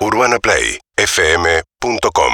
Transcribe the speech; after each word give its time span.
UrbanaPlayFM.com 0.00 2.32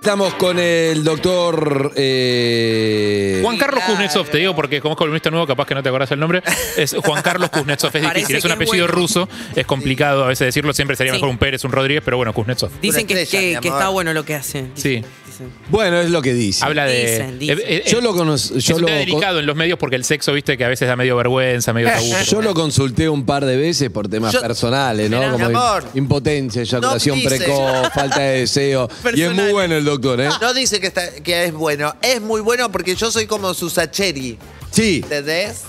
Estamos 0.00 0.32
con 0.34 0.58
el 0.58 1.04
doctor. 1.04 1.92
eh, 1.94 3.40
Juan 3.42 3.58
Carlos 3.58 3.84
Kuznetsov, 3.84 4.28
te 4.28 4.38
digo 4.38 4.56
porque 4.56 4.80
como 4.80 4.94
es 4.94 4.98
columnista 4.98 5.30
nuevo, 5.30 5.46
capaz 5.46 5.66
que 5.66 5.74
no 5.74 5.82
te 5.82 5.90
acordás 5.90 6.10
el 6.12 6.20
nombre. 6.20 6.42
Es 6.76 6.96
Juan 7.04 7.20
Carlos 7.22 7.50
Kuznetsov, 7.50 7.94
es 7.94 8.02
difícil, 8.14 8.36
es 8.36 8.44
un 8.46 8.52
apellido 8.52 8.86
bueno. 8.86 9.00
ruso, 9.00 9.28
es 9.54 9.66
complicado 9.66 10.24
a 10.24 10.28
veces 10.28 10.46
decirlo, 10.46 10.72
siempre 10.72 10.96
sería 10.96 11.12
Sí. 11.12 11.16
mejor 11.18 11.28
un 11.28 11.36
Pérez, 11.38 11.62
un 11.64 11.72
Rodríguez, 11.72 12.02
pero 12.04 12.16
bueno, 12.16 12.32
Kuznetsov. 12.32 12.70
Dicen 12.80 13.06
que, 13.06 13.20
estrella, 13.22 13.60
que- 13.60 13.68
está 13.68 13.88
bueno 13.90 14.12
lo 14.14 14.24
que 14.24 14.34
hace. 14.34 14.66
Sí. 14.74 15.04
Dicen. 15.40 15.52
Bueno, 15.70 16.00
es 16.00 16.10
lo 16.10 16.22
que 16.22 16.34
dice. 16.34 16.64
Habla 16.64 16.84
de. 16.86 17.00
Dicen, 17.10 17.38
dicen. 17.38 17.58
eh, 17.60 17.64
eh, 17.86 17.90
Yo 17.90 18.00
lo 18.00 18.14
conozco. 18.14 18.56
es 18.56 18.64
Yo 18.64 18.76
un 18.76 18.84
tema 18.86 18.98
delicado 18.98 19.38
en 19.40 19.46
los 19.46 19.56
medios 19.56 19.78
porque 19.78 19.96
el 19.96 20.04
sexo, 20.04 20.32
viste, 20.32 20.56
que 20.58 20.64
a 20.64 20.68
veces 20.68 20.86
da 20.88 20.96
medio 20.96 21.16
vergüenza, 21.16 21.72
medio 21.72 21.88
tabú. 21.88 22.08
pero 22.10 22.24
yo 22.24 22.36
bueno. 22.36 22.50
lo 22.50 22.54
consulté 22.54 23.08
un 23.08 23.24
par 23.26 23.44
de 23.44 23.56
veces 23.56 23.90
por 23.90 24.08
temas 24.08 24.32
Yo- 24.32 24.40
personales, 24.40 25.10
¿no? 25.10 25.18
Mirá, 25.18 25.32
Como 25.32 25.48
mi 25.48 25.54
amor. 25.54 25.84
impotencia, 25.94 26.62
eyaculación 26.62 27.16
dice. 27.18 27.28
precoz, 27.36 27.88
falta 27.94 28.20
de 28.20 28.40
deseo. 28.40 28.88
Y 29.14 29.22
es 29.22 29.32
muy 29.32 29.52
bueno 29.52 29.74
el 29.76 29.84
doctor, 29.84 30.20
¿eh? 30.20 30.28
No 30.40 30.52
dice 30.54 30.80
que, 30.80 30.86
está, 30.88 31.10
que 31.22 31.44
es 31.46 31.52
bueno. 31.52 31.94
Es 32.02 32.20
muy 32.20 32.40
bueno 32.40 32.70
porque 32.70 32.94
yo 32.94 33.10
soy 33.10 33.26
como 33.26 33.54
Susacheri. 33.54 34.38
Sí. 34.70 35.00
¿Entendés? 35.02 35.62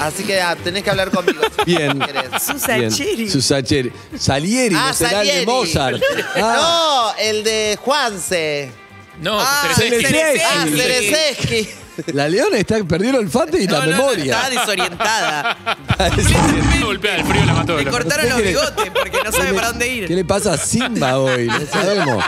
Así 0.00 0.22
que 0.24 0.40
ah, 0.40 0.56
tenés 0.62 0.82
que 0.82 0.90
hablar 0.90 1.10
conmigo. 1.10 1.40
si 1.58 1.64
Bien. 1.76 1.98
querés. 1.98 2.42
Susacheri. 2.42 3.16
Bien. 3.16 3.30
Susacheri. 3.30 3.92
Salieri, 4.18 4.74
Ah, 4.78 4.88
no 4.88 4.94
será 4.94 5.20
el 5.22 5.26
de 5.26 5.32
Salieri. 5.32 5.46
Mozart. 5.46 6.02
Ah, 6.36 7.12
No, 7.16 7.22
el 7.22 7.44
de 7.44 7.78
Juanse. 7.82 8.70
No, 9.20 9.38
Ah, 9.40 9.68
Cerezeski. 9.76 10.06
Cerezeski. 10.06 10.42
Ah. 10.44 10.66
Cerezeski. 10.76 11.68
la 12.12 12.28
leona 12.28 12.58
está, 12.58 12.76
perdió 12.84 13.10
el 13.10 13.16
olfato 13.16 13.56
y 13.56 13.66
No, 13.66 13.72
la 13.78 13.86
no, 13.86 13.90
no, 13.92 13.96
memoria. 13.96 14.24
estaba 14.24 14.50
desorientada. 14.50 15.56
Golpea, 16.84 17.16
el 17.16 17.24
frío 17.24 17.44
la 17.46 17.54
mató. 17.54 17.78
Le 17.78 17.90
cortaron 17.90 18.28
los 18.28 18.36
¿Qué 18.38 18.42
le- 18.44 18.48
bigotes 18.50 18.90
porque 18.92 19.18
no 19.24 19.32
sabe 19.32 19.44
¿Qué 19.46 19.50
le- 19.50 19.54
para 19.54 19.68
dónde 19.68 19.88
ir. 19.88 20.06
¿Qué 20.06 20.14
le 20.14 20.24
pasa 20.24 20.52
a 20.52 20.56
Simba 20.58 21.18
hoy? 21.18 21.46
No 21.46 21.58
sabemos. 21.72 22.24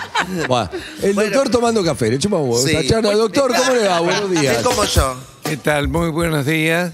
Buah, 0.48 0.69
el 1.02 1.12
Bueno. 1.12 1.30
doctor 1.30 1.50
tomando 1.50 1.84
café, 1.84 2.11
le 2.11 2.19
chupa 2.19 2.36
huevo. 2.39 2.59
Sí. 2.66 2.75
Charla. 2.89 3.12
Doctor, 3.12 3.55
¿cómo 3.55 3.75
le 3.75 3.86
va? 3.89 4.00
Buenos 4.00 4.31
días. 4.31 4.56
Es 4.56 4.62
como 4.62 4.84
yo. 4.84 5.16
¿Qué 5.44 5.56
tal? 5.59 5.89
Muy 5.89 6.09
buenos 6.11 6.47
días. 6.47 6.92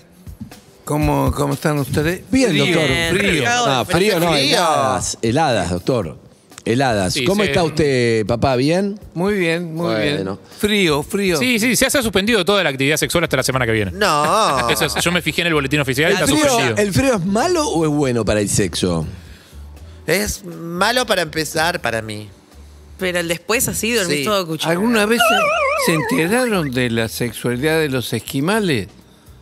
¿Cómo, 0.85 1.33
cómo 1.33 1.55
están 1.55 1.79
ustedes? 1.79 2.23
Bien, 2.31 2.51
Frío, 2.51 2.67
doctor. 2.67 3.19
Frío. 3.19 3.45
No, 3.67 3.85
frío 3.87 4.21
no, 4.21 4.29
Frío. 4.33 4.39
heladas. 4.39 5.19
Heladas, 5.23 5.71
doctor. 5.71 6.19
Heladas. 6.65 7.13
Sí, 7.13 7.25
¿Cómo 7.25 7.43
sí. 7.43 7.49
está 7.51 7.63
usted, 7.63 8.25
papá? 8.27 8.57
¿Bien? 8.57 8.99
Muy 9.13 9.35
bien, 9.35 9.75
muy 9.75 9.87
Bueno. 9.95 10.01
bien. 10.37 10.39
Frío, 10.59 11.03
frío. 11.03 11.37
Sí, 11.39 11.59
sí, 11.59 11.77
se 11.77 11.87
ha 11.87 11.91
suspendido 11.91 12.43
toda 12.45 12.63
la 12.65 12.71
actividad 12.71 12.97
sexual 12.97 13.25
hasta 13.25 13.37
la 13.37 13.43
semana 13.43 13.67
que 13.67 13.73
viene. 13.73 13.91
No. 13.93 14.69
Eso 14.71 14.87
es- 14.87 14.95
yo 14.97 15.13
me 15.13 15.21
fijé 15.21 15.43
en 15.43 15.49
el 15.49 15.55
boletín 15.55 15.81
oficial 15.81 16.11
y 16.13 16.15
¿El 16.17 16.21
está 16.23 16.27
frío, 16.27 16.45
suspendido. 16.49 16.77
¿El 16.79 16.93
frío 16.95 17.15
es 17.17 17.25
malo 17.27 17.69
o 17.69 17.85
es 17.85 17.91
bueno 17.91 18.25
para 18.25 18.41
el 18.41 18.49
sexo? 18.49 19.07
Es 20.07 20.45
malo 20.45 21.07
para 21.07 21.23
empezar 21.23 21.81
para 21.81 22.01
mí. 22.03 22.29
Pero 22.99 23.19
el 23.21 23.29
después 23.29 23.67
así 23.69 23.93
dormís 23.93 24.19
Sí. 24.19 24.25
todo 24.25 24.47
cuchillo. 24.47 24.71
¿Alguna 24.71 25.05
vez 25.07 25.21
se, 25.87 25.93
se 25.93 25.99
enteraron 25.99 26.71
de 26.71 26.91
la 26.91 27.09
sexualidad 27.09 27.79
de 27.81 27.89
los 27.89 28.13
esquimales? 28.13 28.89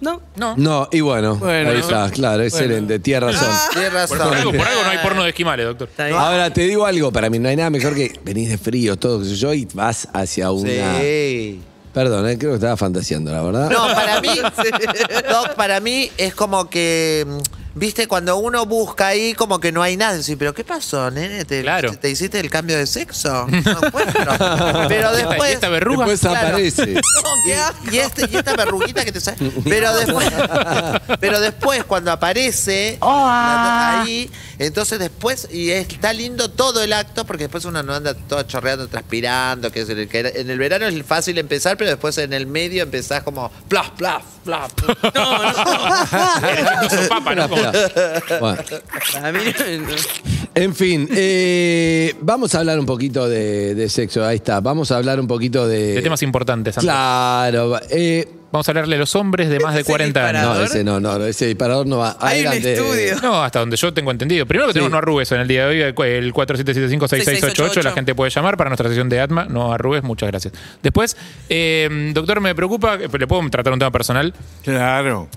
No. 0.02 0.20
No. 0.34 0.56
No, 0.56 0.88
y 0.90 1.00
bueno, 1.00 1.36
Bueno. 1.36 1.70
ahí 1.70 1.78
está, 1.78 2.10
claro, 2.10 2.42
excelente, 2.42 2.98
razón. 3.20 3.48
Tienes 3.72 3.90
Por, 3.90 4.18
razón. 4.18 4.18
por 4.18 4.36
algo, 4.36 4.50
por 4.52 4.66
algo 4.66 4.82
no 4.82 4.90
hay 4.90 4.98
porno 4.98 5.22
de 5.22 5.28
esquimales, 5.28 5.64
doctor. 5.64 5.88
Está 5.88 6.06
bien. 6.06 6.18
Ahora 6.18 6.52
te 6.52 6.62
digo 6.62 6.84
algo, 6.84 7.12
para 7.12 7.30
mí 7.30 7.38
no 7.38 7.48
hay 7.48 7.54
nada 7.54 7.70
mejor 7.70 7.94
que 7.94 8.12
venís 8.24 8.48
de 8.50 8.58
frío, 8.58 8.96
todo, 8.96 9.20
qué 9.20 9.26
sé 9.26 9.36
yo, 9.36 9.54
y 9.54 9.68
vas 9.72 10.08
hacia 10.12 10.50
una... 10.50 10.98
Sí. 11.00 11.62
Perdón, 11.94 12.28
eh, 12.28 12.36
creo 12.36 12.50
que 12.50 12.56
estaba 12.56 12.76
fantaseando, 12.76 13.30
la 13.30 13.42
verdad. 13.42 13.70
No, 13.70 13.86
para 13.94 14.20
mí, 14.20 14.28
Doc, 15.30 15.54
para 15.54 15.78
mí 15.78 16.10
es 16.18 16.34
como 16.34 16.68
que, 16.68 17.24
mm, 17.24 17.38
viste, 17.74 18.06
cuando 18.08 18.36
uno 18.36 18.66
busca 18.66 19.08
ahí, 19.08 19.34
como 19.34 19.60
que 19.60 19.72
no 19.72 19.82
hay 19.82 19.96
nada. 19.96 20.16
Decís, 20.16 20.36
pero 20.38 20.54
¿qué 20.54 20.64
pasó, 20.64 21.10
nene? 21.10 21.44
¿Te, 21.44 21.62
Claro. 21.62 21.92
¿Te 21.96 22.10
hiciste 22.10 22.38
el 22.40 22.50
cambio 22.50 22.76
de 22.76 22.86
sexo? 22.86 23.46
No 23.50 23.86
encuentro. 23.86 24.32
Pero 24.88 25.12
¿Y 25.12 25.16
esta- 25.16 25.28
después. 25.28 25.50
y 25.50 25.52
esta 25.54 25.68
verruga? 25.68 26.06
Después 26.06 26.20
Claro. 26.32 26.48
aparece. 26.48 27.00
Y, 27.44 27.50
y 27.96 27.98
este, 27.98 28.28
y 28.30 28.36
esta 28.36 28.54
verruguita 28.54 29.04
que 29.04 29.10
te 29.10 29.20
sale. 29.20 29.50
Pero 29.64 29.92
después, 29.96 30.30
pero 31.18 31.40
después 31.40 31.82
cuando 31.84 32.12
aparece 32.12 32.98
la- 33.00 34.02
ahí, 34.02 34.30
entonces 34.60 35.00
después, 35.00 35.48
y 35.50 35.70
está 35.72 36.12
lindo 36.12 36.48
todo 36.52 36.84
el 36.84 36.92
acto, 36.92 37.24
porque 37.24 37.44
después 37.44 37.64
uno 37.64 37.82
no 37.82 37.94
anda 37.94 38.14
todo 38.14 38.42
chorreando, 38.44 38.86
transpirando, 38.86 39.72
que, 39.72 39.80
es 39.80 39.88
el- 39.88 40.08
que 40.08 40.20
en 40.36 40.50
el 40.50 40.58
verano 40.58 40.86
es 40.86 41.04
fácil 41.04 41.36
empezar, 41.38 41.76
pero 41.76 41.90
después 41.90 42.16
en 42.18 42.32
el 42.32 42.46
medio 42.46 42.84
empezás 42.84 43.24
como 43.24 43.50
plaf, 43.68 43.90
plaf, 43.96 44.22
plaf. 44.44 44.72
Eres 46.42 46.92
un 47.00 47.08
papa, 47.08 47.34
¿no? 47.34 47.48
Como- 47.48 47.61
Bueno, 48.40 48.58
A 49.22 49.32
mí 49.32 49.38
no- 49.78 49.94
en 50.54 50.74
fin, 50.74 51.08
eh, 51.14 52.14
vamos 52.20 52.54
a 52.54 52.58
hablar 52.60 52.78
un 52.78 52.86
poquito 52.86 53.28
de, 53.28 53.74
de 53.74 53.88
sexo, 53.88 54.24
ahí 54.24 54.36
está, 54.36 54.60
vamos 54.60 54.90
a 54.92 54.96
hablar 54.96 55.18
un 55.20 55.26
poquito 55.26 55.66
de... 55.66 55.94
de 55.94 56.02
temas 56.02 56.22
importantes. 56.22 56.76
Claro, 56.76 57.78
eh, 57.90 58.28
Vamos 58.52 58.68
a 58.68 58.72
hablarle 58.72 58.96
a 58.96 58.98
los 58.98 59.16
hombres 59.16 59.48
de 59.48 59.58
más 59.60 59.74
de 59.74 59.80
Ese 59.80 59.90
40 59.90 60.20
años. 60.28 60.32
no, 60.34 60.38
disparador. 60.50 60.64
ese 60.66 60.84
no, 60.84 61.00
no, 61.00 61.18
no, 61.18 61.24
ese 61.24 61.46
disparador 61.46 61.86
no 61.86 61.96
va. 61.96 62.18
Hay 62.20 62.42
un 62.42 62.48
Adelante. 62.48 62.74
estudio. 62.74 63.16
No, 63.22 63.42
hasta 63.42 63.60
donde 63.60 63.78
yo 63.78 63.94
tengo 63.94 64.10
entendido. 64.10 64.44
Primero 64.44 64.66
que 64.66 64.74
tenemos 64.74 64.92
no 64.92 64.98
arrugues 64.98 65.32
en 65.32 65.40
el 65.40 65.48
día 65.48 65.66
de 65.66 65.94
hoy, 65.96 66.10
el 66.10 66.34
4775-6688. 66.34 67.82
La 67.82 67.92
gente 67.92 68.14
puede 68.14 68.30
llamar 68.30 68.58
para 68.58 68.68
nuestra 68.68 68.90
sesión 68.90 69.08
de 69.08 69.20
ATMA. 69.22 69.46
No 69.46 69.72
arrugues, 69.72 70.02
muchas 70.02 70.28
gracias. 70.30 70.52
Después, 70.82 71.16
eh, 71.48 72.10
doctor, 72.12 72.42
me 72.42 72.54
preocupa, 72.54 72.96
le 72.98 73.26
puedo 73.26 73.48
tratar 73.48 73.72
un 73.72 73.78
tema 73.78 73.90
personal. 73.90 74.34
Claro. 74.62 75.28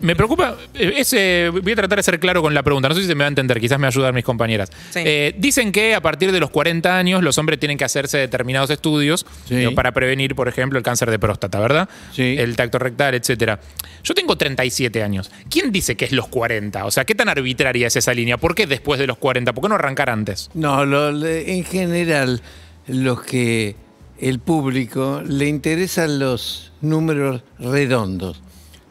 Me 0.00 0.14
preocupa, 0.14 0.56
eh, 0.74 0.94
ese, 0.96 1.50
voy 1.50 1.72
a 1.72 1.76
tratar 1.76 1.98
de 1.98 2.02
ser 2.04 2.20
claro 2.20 2.40
con 2.40 2.54
la 2.54 2.62
pregunta, 2.62 2.88
no 2.88 2.94
sé 2.94 3.00
si 3.02 3.08
se 3.08 3.14
me 3.16 3.20
va 3.24 3.26
a 3.26 3.28
entender, 3.28 3.58
quizás 3.60 3.80
me 3.80 3.88
ayudan 3.88 4.14
mis 4.14 4.22
compañeras. 4.24 4.70
Sí. 4.90 5.00
Eh, 5.04 5.34
dicen 5.36 5.72
que 5.72 5.94
a 5.96 6.00
partir 6.00 6.30
de 6.30 6.38
los 6.38 6.50
40 6.50 6.96
años 6.96 7.22
los 7.24 7.36
hombres 7.38 7.58
tienen 7.58 7.76
que 7.78 7.84
hacerse 7.84 8.16
determinados 8.18 8.70
estudios 8.70 9.26
Sí. 9.48 9.66
para 9.74 9.90
prevenir, 9.92 10.36
por 10.36 10.46
ejemplo, 10.46 10.78
el 10.78 10.84
cáncer 10.84 11.10
de 11.10 11.18
próstata, 11.18 11.58
¿verdad? 11.58 11.88
Sí. 12.12 12.36
El 12.38 12.54
tacto 12.54 12.78
rectal, 12.78 13.14
etcétera. 13.14 13.58
Yo 14.04 14.14
tengo 14.14 14.36
37 14.36 15.02
años. 15.02 15.32
¿Quién 15.50 15.72
dice 15.72 15.96
que 15.96 16.04
es 16.04 16.12
los 16.12 16.28
40? 16.28 16.84
O 16.86 16.90
sea, 16.92 17.04
¿qué 17.04 17.16
tan 17.16 17.28
arbitraria 17.28 17.88
es 17.88 17.96
esa 17.96 18.14
línea? 18.14 18.36
¿Por 18.36 18.54
qué 18.54 18.66
después 18.68 19.00
de 19.00 19.06
los 19.08 19.18
40? 19.18 19.52
¿Por 19.52 19.62
qué 19.64 19.68
no 19.68 19.74
arrancar 19.74 20.10
antes? 20.10 20.48
No, 20.54 20.84
lo- 20.86 21.26
en 21.26 21.64
general, 21.64 22.40
los 22.86 23.22
que 23.22 23.74
el 24.20 24.38
público 24.38 25.22
le 25.26 25.46
interesan 25.48 26.20
los 26.20 26.72
números 26.80 27.42
redondos. 27.58 28.40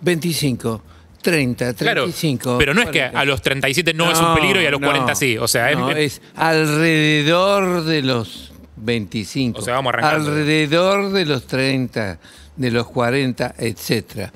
25, 0.01 0.84
30, 1.31 1.73
Claro, 1.73 2.03
35. 2.03 2.57
pero 2.57 2.73
no 2.73 2.81
es 2.81 2.88
que 2.88 2.99
40. 2.99 3.19
a 3.19 3.25
los 3.25 3.41
37 3.41 3.93
no, 3.93 4.09
es 4.11 4.19
un 4.19 4.33
peligro 4.33 4.61
y 4.61 4.65
a 4.65 4.71
los 4.71 4.79
no, 4.79 4.88
40 4.88 5.13
sí. 5.15 5.38
O 5.38 5.47
sea, 5.47 5.69
es- 5.71 5.77
no, 5.77 5.91
es 5.91 6.21
alrededor 6.35 7.83
de 7.83 8.01
los 8.01 8.51
25. 8.77 9.59
O 9.59 9.61
sea, 9.61 9.73
vamos 9.73 9.93
arrancando. 9.93 10.29
Alrededor 10.31 11.11
de 11.11 11.25
los 11.25 11.45
30, 11.47 12.19
de 12.55 12.71
los 12.71 12.88
40, 12.88 13.55
etcétera. 13.57 14.31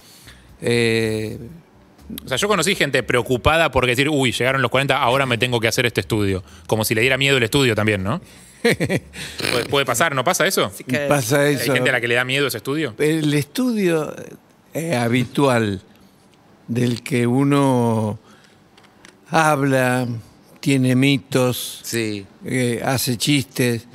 Eh, 0.62 1.38
O 2.26 2.28
sea, 2.28 2.36
yo 2.36 2.50
conocí 2.50 2.76
gente 2.76 3.04
preocupada 3.04 3.72
porque 3.72 3.92
decir, 3.92 4.10
uy, 4.10 4.34
llegaron 4.34 4.62
los 4.62 4.70
40, 4.70 4.98
ahora 4.98 5.26
me 5.26 5.38
tengo 5.38 5.62
que 5.62 5.70
hacer 5.70 5.86
este 5.86 6.02
estudio. 6.02 6.44
Como 6.68 6.84
si 6.84 6.94
le 6.94 7.00
diera 7.00 7.18
miedo 7.18 7.38
el 7.38 7.44
estudio 7.44 7.74
también, 7.74 8.04
¿no? 8.04 8.20
¿Puede, 8.62 9.66
puede 9.70 9.86
pasar? 9.86 10.14
¿No 10.14 10.24
pasa 10.26 10.46
eso? 10.46 10.74
que- 10.88 10.98
pasa 11.08 11.40
¿Hay 11.44 11.54
eso. 11.56 11.74
gente 11.74 11.90
a 11.90 11.94
la 11.94 12.02
que 12.02 12.10
le 12.10 12.16
da 12.16 12.26
miedo 12.26 12.48
ese 12.48 12.58
estudio? 12.58 12.94
El 13.00 13.34
estudio 13.34 14.14
eh, 14.74 14.94
habitual 14.96 15.82
del 16.74 17.04
que 17.04 17.28
uno 17.28 18.18
habla, 19.30 20.08
tiene 20.60 20.96
mitos, 20.96 21.82
Sí. 21.84 22.26
eh, 22.46 22.82
hace 22.84 23.18
chistes, 23.18 23.88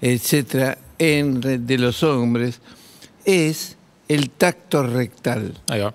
etcétera, 0.00 0.78
en 0.98 1.40
re- 1.42 1.58
de 1.58 1.78
los 1.78 2.02
hombres, 2.02 2.60
es 3.24 3.76
el 4.08 4.30
tacto 4.30 4.82
rectal. 4.82 5.58
Ahí 5.68 5.80
va. 5.80 5.94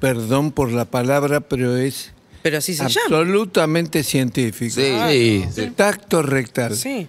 Perdón 0.00 0.50
por 0.52 0.72
la 0.72 0.84
palabra, 0.84 1.40
pero 1.40 1.76
es 1.76 2.12
Pero 2.42 2.58
así 2.58 2.74
se 2.74 2.88
llama. 2.88 2.90
absolutamente 3.04 4.02
científico. 4.02 4.74
Sí. 4.74 4.92
Sí, 5.08 5.44
sí. 5.54 5.70
Tacto 5.76 6.22
rectal. 6.22 6.76
Sí. 6.76 7.06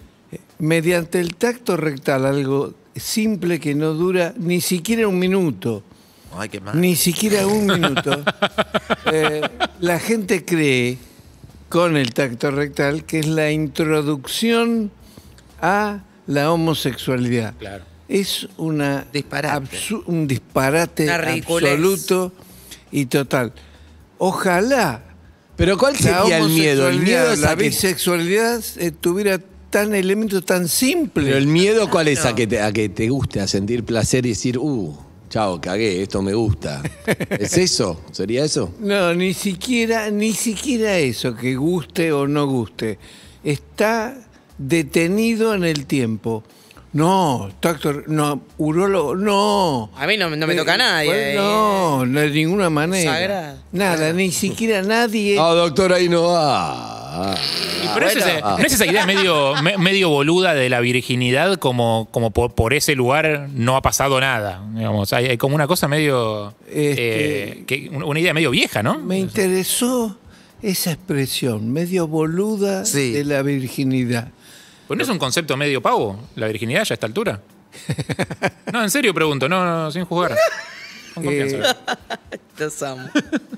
Mediante 0.60 1.20
el 1.20 1.34
tacto 1.34 1.76
rectal, 1.76 2.24
algo 2.24 2.74
simple 2.94 3.58
que 3.58 3.74
no 3.74 3.92
dura 3.94 4.32
ni 4.38 4.60
siquiera 4.60 5.08
un 5.08 5.18
minuto, 5.18 5.82
Ay, 6.36 6.48
qué 6.48 6.60
mal. 6.60 6.80
ni 6.80 6.96
siquiera 6.96 7.46
un 7.46 7.66
minuto, 7.80 8.22
eh, 9.12 9.40
la 9.80 9.98
gente 9.98 10.44
cree 10.44 10.98
con 11.68 11.96
el 11.96 12.12
tacto 12.14 12.50
rectal 12.50 13.04
que 13.04 13.20
es 13.20 13.26
la 13.26 13.50
introducción 13.50 14.90
a 15.60 16.04
la 16.26 16.52
homosexualidad. 16.52 17.54
Claro. 17.58 17.84
Es 18.08 18.48
una 18.58 19.06
Disparate. 19.12 19.78
un 20.06 20.26
disparate 20.28 21.04
Una 21.04 21.32
absoluto 21.32 22.32
y 22.92 23.06
total. 23.06 23.52
Ojalá 24.18 25.02
Pero 25.56 25.78
¿cuál 25.78 25.94
la 25.94 25.98
sería 25.98 26.38
el 26.38 26.48
miedo? 26.50 26.88
El 26.88 27.00
miedo 27.00 27.32
es 27.32 27.40
la 27.40 27.52
a 27.52 27.56
que... 27.56 27.64
bisexualidad 27.64 28.62
eh, 28.76 28.90
tuviera 28.90 29.40
tan 29.70 29.94
elementos 29.94 30.44
tan 30.44 30.68
simples. 30.68 31.26
Pero 31.26 31.36
el 31.36 31.48
miedo 31.48 31.90
cuál 31.90 32.06
es 32.08 32.24
a 32.24 32.34
que, 32.34 32.46
te, 32.46 32.60
a 32.60 32.72
que 32.72 32.88
te 32.88 33.08
guste, 33.08 33.40
a 33.40 33.48
sentir 33.48 33.84
placer 33.84 34.24
y 34.26 34.28
decir, 34.28 34.58
uh, 34.58 34.96
chao, 35.34 35.60
cagué, 35.60 36.00
esto 36.00 36.22
me 36.22 36.32
gusta. 36.32 36.80
¿Es 37.28 37.58
eso? 37.58 38.00
¿Sería 38.12 38.44
eso? 38.44 38.72
No, 38.78 39.12
ni 39.14 39.34
siquiera, 39.34 40.08
ni 40.08 40.32
siquiera 40.32 40.96
eso, 40.98 41.34
que 41.34 41.56
guste 41.56 42.12
o 42.12 42.28
no 42.28 42.46
guste. 42.46 43.00
está 43.42 44.16
detenido 44.58 45.52
en 45.56 45.64
el 45.64 45.86
tiempo. 45.86 46.44
No, 46.92 47.50
doctor, 47.60 48.04
no, 48.06 48.42
urólogo, 48.58 49.16
no. 49.16 49.90
A 49.96 50.06
mí 50.06 50.16
no, 50.16 50.30
no 50.30 50.46
me 50.46 50.54
toca 50.54 50.74
a 50.74 50.78
nadie. 50.78 51.08
Pues 51.08 51.20
eh. 51.20 51.34
no, 51.34 52.06
no 52.06 52.20
de 52.20 52.30
ninguna 52.30 52.70
manera. 52.70 53.12
Sagrado. 53.12 53.58
Nada, 53.72 54.12
ni 54.12 54.30
siquiera 54.30 54.82
nadie. 54.82 55.34
No, 55.34 55.52
doctor, 55.56 55.94
ahí 55.94 56.08
no 56.08 56.28
va. 56.28 56.93
Y 57.84 57.88
pero 57.94 58.06
es 58.08 58.16
ese- 58.16 58.40
¿no 58.40 58.58
es 58.58 58.72
esa 58.72 58.86
idea 58.86 59.06
medio, 59.06 59.54
me- 59.62 59.76
medio 59.78 60.08
boluda 60.08 60.54
de 60.54 60.68
la 60.68 60.80
virginidad 60.80 61.56
como, 61.56 62.08
como 62.10 62.30
por, 62.30 62.54
por 62.54 62.74
ese 62.74 62.94
lugar 62.94 63.48
no 63.52 63.76
ha 63.76 63.82
pasado 63.82 64.20
nada? 64.20 64.62
Digamos, 64.74 65.12
hay, 65.12 65.26
hay 65.26 65.36
como 65.38 65.54
una 65.54 65.66
cosa 65.66 65.88
medio... 65.88 66.54
Este- 66.66 67.58
eh, 67.60 67.64
que, 67.66 67.88
una 67.90 68.18
idea 68.20 68.34
medio 68.34 68.50
vieja, 68.50 68.82
¿no? 68.82 68.98
Me 68.98 69.18
interesó 69.18 70.18
esa 70.62 70.92
expresión, 70.92 71.72
medio 71.72 72.06
boluda 72.08 72.84
Sí. 72.84 73.12
de 73.12 73.24
la 73.24 73.42
virginidad. 73.42 74.28
Pues 74.86 74.96
no 74.98 75.02
es 75.04 75.08
un 75.10 75.18
concepto 75.18 75.56
medio 75.56 75.80
pavo, 75.80 76.18
la 76.36 76.46
virginidad 76.46 76.84
ya 76.84 76.92
a 76.92 76.94
esta 76.94 77.06
altura. 77.06 77.40
No, 78.72 78.82
en 78.82 78.90
serio 78.90 79.12
pregunto, 79.14 79.48
no, 79.48 79.64
no, 79.64 79.90
sin 79.90 80.04
jugar. 80.04 80.34
Con 81.14 81.24
confianza. 81.24 81.76
Los 82.58 82.82
amo. 82.82 83.08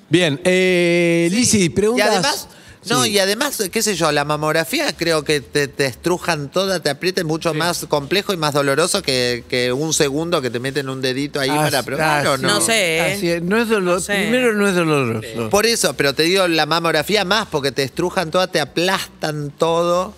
Bien, 0.08 0.40
eh, 0.44 1.28
Lizzy, 1.32 1.64
Y 1.64 1.68
preguntas. 1.68 2.08
además, 2.10 2.48
no, 2.88 3.06
y 3.06 3.18
además, 3.18 3.62
qué 3.70 3.82
sé 3.82 3.94
yo, 3.96 4.10
la 4.12 4.24
mamografía 4.24 4.94
creo 4.96 5.24
que 5.24 5.40
te, 5.40 5.68
te 5.68 5.86
estrujan 5.86 6.50
toda, 6.50 6.80
te 6.80 6.90
aprietan 6.90 7.26
mucho 7.26 7.52
más 7.54 7.86
complejo 7.88 8.32
y 8.32 8.36
más 8.36 8.54
doloroso 8.54 9.02
que, 9.02 9.44
que 9.48 9.72
un 9.72 9.92
segundo 9.92 10.40
que 10.42 10.50
te 10.50 10.58
meten 10.60 10.88
un 10.88 11.00
dedito 11.02 11.40
ahí 11.40 11.50
Ah, 11.50 11.62
para 11.64 11.82
probar, 11.82 12.26
¿o 12.28 12.38
no? 12.38 12.48
No 12.48 12.60
sé, 12.60 12.96
¿eh? 12.98 13.14
así 13.14 13.28
es, 13.30 13.42
no 13.42 13.60
es 13.60 13.68
dolor, 13.68 13.94
No 13.94 14.00
sé. 14.00 14.14
primero 14.14 14.52
no 14.52 14.68
es 14.68 14.74
doloroso. 14.74 15.50
Por 15.50 15.66
eso, 15.66 15.94
pero 15.94 16.14
te 16.14 16.22
digo 16.24 16.46
la 16.48 16.66
mamografía 16.66 17.24
más, 17.24 17.46
porque 17.50 17.72
te 17.72 17.82
estrujan 17.82 18.30
toda, 18.30 18.46
te 18.48 18.60
aplastan 18.60 19.50
todo. 19.50 20.14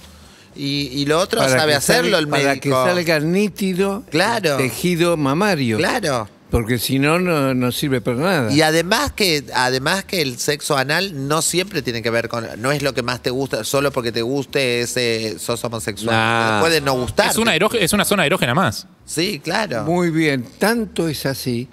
Y, 0.56 0.88
y 0.92 1.06
lo 1.06 1.20
otro 1.20 1.40
sabe 1.48 1.68
que 1.72 1.74
hacerlo 1.76 2.16
salga- 2.16 2.18
el 2.18 2.28
Para 2.28 2.42
que 2.60 2.68
médico. 2.68 2.84
salga 2.84 3.20
nítido 3.20 4.02
Claro. 4.10 4.56
el 4.58 4.68
tejido 4.68 5.16
mamario. 5.16 5.76
Claro. 5.76 6.28
Porque 6.50 6.78
si 6.78 6.98
no, 6.98 7.18
no 7.18 7.52
no 7.54 7.72
sirve 7.72 8.00
para 8.00 8.16
nada. 8.16 8.52
Y 8.52 8.62
además 8.62 9.12
que, 9.12 9.44
además 9.54 10.04
que 10.04 10.22
el 10.22 10.38
sexo 10.38 10.78
anal 10.78 11.28
no 11.28 11.42
siempre 11.42 11.82
tiene 11.82 12.00
que 12.02 12.08
ver 12.10 12.28
con, 12.28 12.46
no 12.58 12.72
es 12.72 12.82
lo 12.82 12.94
que 12.94 13.02
más 13.02 13.22
te 13.22 13.30
gusta, 13.30 13.64
solo 13.64 13.92
porque 13.92 14.12
te 14.12 14.22
guste 14.22 14.80
ese 14.80 15.38
sos 15.38 15.62
homosexual. 15.64 16.16
Nah. 16.16 16.60
Puede 16.60 16.80
no 16.80 16.94
gustar. 16.94 17.30
Es 17.30 17.36
una, 17.36 17.54
es 17.54 17.92
una 17.92 18.04
zona 18.06 18.24
erógena 18.24 18.54
más. 18.54 18.86
Sí, 19.04 19.40
claro. 19.40 19.84
Muy 19.84 20.10
bien, 20.10 20.46
tanto 20.58 21.08
es 21.08 21.26
así 21.26 21.68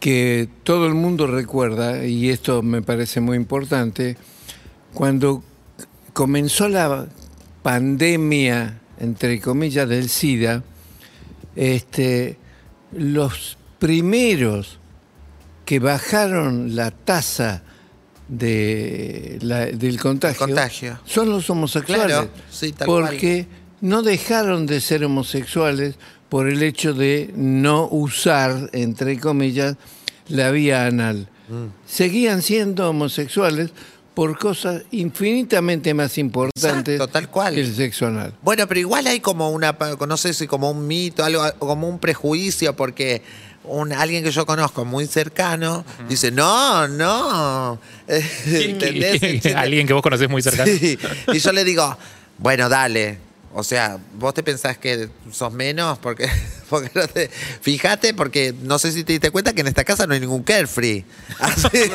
que 0.00 0.48
todo 0.64 0.86
el 0.86 0.94
mundo 0.94 1.26
recuerda, 1.26 2.04
y 2.04 2.30
esto 2.30 2.62
me 2.62 2.80
parece 2.82 3.20
muy 3.20 3.36
importante, 3.36 4.16
cuando 4.94 5.44
comenzó 6.14 6.68
la 6.68 7.06
pandemia, 7.62 8.80
entre 8.98 9.40
comillas, 9.40 9.88
del 9.88 10.08
SIDA, 10.08 10.62
este, 11.54 12.38
los 12.92 13.58
primeros 13.80 14.78
que 15.64 15.80
bajaron 15.80 16.76
la 16.76 16.92
tasa 16.92 17.62
de 18.28 19.38
la- 19.42 19.66
del 19.66 19.98
contagio, 19.98 20.46
contagio. 20.46 21.00
son 21.04 21.30
los 21.30 21.50
homosexuales. 21.50 22.06
Claro, 22.06 22.28
sí, 22.50 22.70
tal 22.72 22.86
porque 22.86 23.46
no 23.80 24.02
dejaron 24.02 24.66
de 24.66 24.80
ser 24.80 25.04
homosexuales 25.04 25.96
por 26.28 26.48
el 26.48 26.62
hecho 26.62 26.94
de 26.94 27.32
no 27.34 27.88
usar, 27.90 28.70
entre 28.72 29.18
comillas, 29.18 29.76
la 30.28 30.52
vía 30.52 30.86
anal. 30.86 31.28
Mm. 31.48 31.66
Seguían 31.86 32.42
siendo 32.42 32.88
homosexuales 32.88 33.70
por 34.14 34.38
cosas 34.38 34.82
infinitamente 34.92 35.92
más 35.94 36.18
importantes 36.18 36.94
Exacto, 36.94 37.08
tal 37.08 37.28
cual. 37.30 37.54
que 37.54 37.62
el 37.62 37.74
sexo 37.74 38.06
anal. 38.06 38.34
Bueno, 38.42 38.68
pero 38.68 38.78
igual 38.78 39.06
hay 39.08 39.18
como 39.20 39.50
una, 39.50 39.76
no 40.06 40.16
sé 40.16 40.34
si 40.34 40.46
como 40.46 40.70
un 40.70 40.86
mito, 40.86 41.24
algo, 41.24 41.42
como 41.58 41.88
un 41.88 41.98
prejuicio, 41.98 42.76
porque 42.76 43.22
un, 43.70 43.92
alguien 43.92 44.24
que 44.24 44.30
yo 44.30 44.44
conozco 44.46 44.84
muy 44.84 45.06
cercano 45.06 45.84
dice, 46.08 46.30
no, 46.30 46.88
no. 46.88 47.78
¿Entendés? 48.46 49.46
Alguien 49.54 49.86
que 49.86 49.92
vos 49.92 50.02
conocés 50.02 50.28
muy 50.28 50.42
cercano. 50.42 50.70
Sí. 50.70 50.98
Y 51.32 51.38
yo 51.38 51.52
le 51.52 51.64
digo, 51.64 51.96
bueno, 52.38 52.68
dale. 52.68 53.29
O 53.52 53.64
sea, 53.64 53.98
vos 54.14 54.32
te 54.32 54.44
pensás 54.44 54.78
que 54.78 55.08
sos 55.32 55.52
menos 55.52 55.98
porque, 55.98 56.28
porque 56.70 56.88
no 56.94 57.08
te- 57.08 57.28
fíjate, 57.28 58.14
porque 58.14 58.54
no 58.62 58.78
sé 58.78 58.92
si 58.92 59.02
te 59.02 59.12
diste 59.14 59.30
cuenta 59.32 59.52
que 59.52 59.62
en 59.62 59.66
esta 59.66 59.82
casa 59.84 60.06
no 60.06 60.14
hay 60.14 60.20
ningún 60.20 60.44
carefree. 60.44 61.04
Así- 61.40 61.90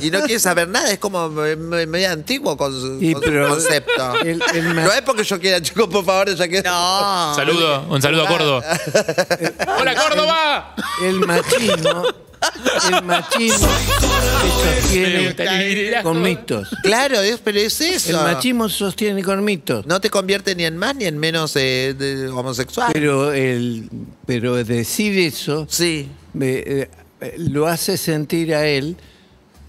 y 0.00 0.10
no 0.10 0.18
quieres 0.20 0.42
saber 0.42 0.68
nada, 0.68 0.90
es 0.90 0.98
como 0.98 1.28
me- 1.28 1.56
me- 1.56 1.86
medio 1.86 2.10
antiguo 2.10 2.56
con 2.56 2.72
su, 2.72 2.98
Y 3.00 3.12
con 3.12 3.22
su 3.22 3.28
pero 3.30 3.48
concepto. 3.48 4.14
el- 4.20 4.42
el 4.54 4.74
ma- 4.74 4.82
no 4.84 4.92
es 4.92 5.02
porque 5.02 5.24
yo 5.24 5.38
quiera, 5.40 5.60
chicos, 5.62 5.88
por 5.88 6.04
favor, 6.04 6.34
ya 6.34 6.48
que. 6.48 6.62
No. 6.62 7.34
Saludo, 7.34 7.86
un 7.88 8.02
saludo 8.02 8.24
a 8.24 8.28
Córdoba. 8.28 8.64
¡Hola, 9.80 9.94
Córdoba! 9.94 10.74
El 11.02 11.20
machismo, 11.20 12.04
el 12.92 13.02
machismo 13.04 13.68
se 14.00 14.80
sostiene 14.80 16.02
con 16.02 16.22
mitos. 16.22 16.68
Claro, 16.82 17.20
es, 17.20 17.38
pero 17.42 17.58
es 17.58 17.80
El 17.80 17.94
eso. 17.94 18.22
machismo 18.22 18.68
se 18.68 18.78
sostiene 18.78 19.22
con 19.22 19.44
mitos. 19.44 19.86
No 19.86 20.00
te 20.00 20.10
convierte 20.10 20.54
ni 20.54 20.64
en 20.64 20.76
más 20.76 20.94
ni 20.96 21.04
en 21.06 21.18
menos 21.18 21.54
eh, 21.56 21.94
de 21.98 22.28
homosexual. 22.28 22.90
Pero, 22.92 23.32
el, 23.32 23.88
pero 24.26 24.54
decir 24.62 25.18
eso 25.18 25.66
sí. 25.70 26.08
eh, 26.40 26.88
eh, 27.20 27.34
lo 27.38 27.66
hace 27.66 27.96
sentir 27.96 28.54
a 28.54 28.66
él 28.66 28.96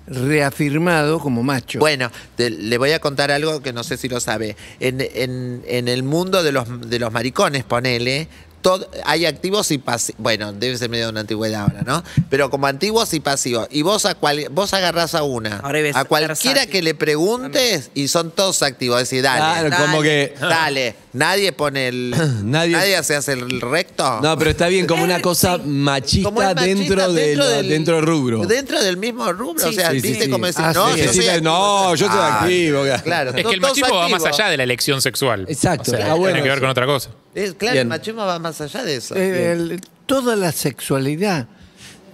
reafirmado 0.08 1.20
como 1.20 1.42
macho. 1.44 1.80
Bueno, 1.80 2.12
te- 2.36 2.50
le 2.52 2.78
voy 2.78 2.92
a 2.92 3.00
contar 3.00 3.32
algo 3.32 3.62
que 3.62 3.74
no 3.74 3.84
sé 3.84 3.98
si 3.98 4.08
lo 4.08 4.20
sabe. 4.20 4.56
En, 4.80 5.02
en- 5.02 5.64
en 5.68 5.88
el 5.88 6.04
mundo 6.04 6.44
de 6.44 6.52
los, 6.52 6.90
de 6.90 7.00
los 7.00 7.12
maricones, 7.12 7.64
ponele, 7.64 8.28
todo, 8.66 8.90
hay 9.04 9.28
activos 9.28 9.70
y 9.70 9.78
pasivos. 9.78 10.20
Bueno, 10.20 10.52
debe 10.52 10.76
ser 10.76 10.90
medio 10.90 11.04
de 11.06 11.12
una 11.12 11.20
antigüedad 11.20 11.62
ahora, 11.62 11.84
¿no? 11.86 12.04
Pero 12.32 12.50
como 12.50 12.66
antiguos 12.66 13.14
y 13.14 13.20
pasivos. 13.20 13.68
Y 13.70 13.84
vos 13.84 14.08
a 14.08 14.16
cual, 14.16 14.48
vos 14.50 14.74
agarrás 14.74 15.14
a 15.14 15.22
una. 15.22 15.58
Ahora 15.58 15.78
a 15.94 16.06
cualquiera 16.06 16.66
que 16.66 16.82
le 16.82 16.96
preguntes 16.96 17.92
y 17.94 18.08
son 18.08 18.32
todos 18.32 18.64
activos. 18.64 18.98
Decir, 18.98 19.22
dale. 19.22 19.68
Claro, 19.70 19.86
como 19.86 20.02
que- 20.02 20.34
Dale. 20.42 20.96
Nadie 21.14 21.52
pone 21.52 21.90
el. 21.90 22.16
Nadie- 22.44 22.72
nadie 22.76 23.04
se 23.04 23.16
hace 23.16 23.34
el 23.34 23.62
recto. 23.62 24.20
No, 24.22 24.36
pero 24.36 24.50
está 24.50 24.68
bien 24.68 24.88
como 24.88 25.04
una 25.04 25.22
cosa 25.22 25.60
machista, 25.64 26.28
Como 26.30 26.42
es 26.42 26.56
machista 26.56 27.08
dentro, 27.08 27.14
del- 27.14 27.70
dentro 27.70 27.96
del 27.98 28.06
rubro. 28.08 28.46
Dentro 28.48 28.82
del 28.82 28.98
mismo 28.98 29.32
rubro. 29.32 29.62
Sí, 29.64 29.70
o 29.70 29.74
sea, 29.80 29.92
sí, 29.92 30.00
viste 30.00 30.26
sí. 30.26 30.30
cómo 30.32 30.48
decir, 30.48 30.66
Ah, 30.66 30.74
no, 30.74 30.92
sí, 30.96 31.04
yo 31.04 31.14
sí, 31.14 31.22
soy 31.22 31.42
no, 31.42 31.94
yo 31.94 32.08
soy 32.08 32.18
Ah, 32.20 32.40
activo. 32.42 32.84
Claro. 33.04 33.30
Es 33.36 33.46
que 33.46 33.54
el 33.54 33.62
machismo 33.62 33.96
va 33.96 34.10
más 34.10 34.26
allá 34.26 34.48
de 34.50 34.58
la 34.58 34.64
elección 34.64 35.04
sexual. 35.04 35.46
Exacto, 35.48 35.92
O 35.92 35.94
sea, 35.94 36.00
está 36.00 36.14
bueno 36.16 36.34
tiene 36.34 36.44
que 36.44 36.50
ver 36.50 36.60
con 36.60 36.70
otra 36.70 36.88
cosa. 36.88 37.12
Es, 37.36 37.54
claro, 37.54 37.74
Bien. 37.74 37.84
el 37.84 37.90
machismo 37.90 38.26
va 38.26 38.40
más 38.40 38.60
allá 38.62 38.84
de 38.84 38.96
eso. 38.96 39.16
Eh, 39.16 39.52
el- 39.52 39.82
toda 40.06 40.36
la 40.36 40.52
sexualidad 40.52 41.48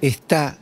está, 0.01 0.58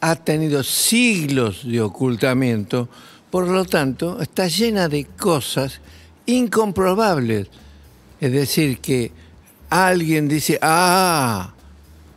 ha 0.00 0.16
tenido 0.16 0.62
siglos 0.62 1.60
de 1.68 1.80
ocultamiento, 1.82 2.88
por 3.30 3.46
lo 3.48 3.64
tanto, 3.66 4.20
está 4.22 4.48
llena 4.48 4.88
de 4.88 5.04
cosas 5.04 5.80
incomprobables. 6.26 7.48
Es 8.20 8.32
decir, 8.32 8.78
que 8.78 9.12
alguien 9.70 10.26
dice, 10.28 10.58
ah, 10.62 11.52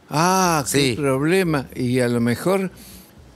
ah, 0.09 0.63
qué 0.71 0.91
Sí. 0.91 0.93
problema, 0.95 1.67
y 1.75 1.99
a 1.99 2.07
lo 2.07 2.21
mejor 2.21 2.71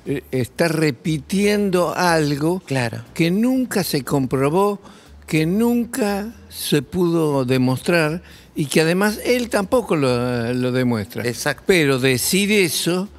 eh, 0.07 0.23
está 0.31 0.67
repitiendo 0.67 1.95
algo 1.95 2.59
Claro. 2.59 3.03
que 3.15 3.31
nunca 3.31 3.83
se 3.83 4.03
comprobó, 4.03 4.79
que 5.25 5.47
nunca 5.47 6.31
se 6.55 6.81
pudo 6.81 7.43
demostrar 7.45 8.21
y 8.55 8.67
que 8.67 8.81
además 8.81 9.19
él 9.25 9.49
tampoco 9.49 9.95
lo, 9.95 10.53
lo 10.53 10.71
demuestra. 10.71 11.23
Exacto. 11.27 11.63
Pero 11.67 11.99
decir 11.99 12.51
eso 12.51 13.09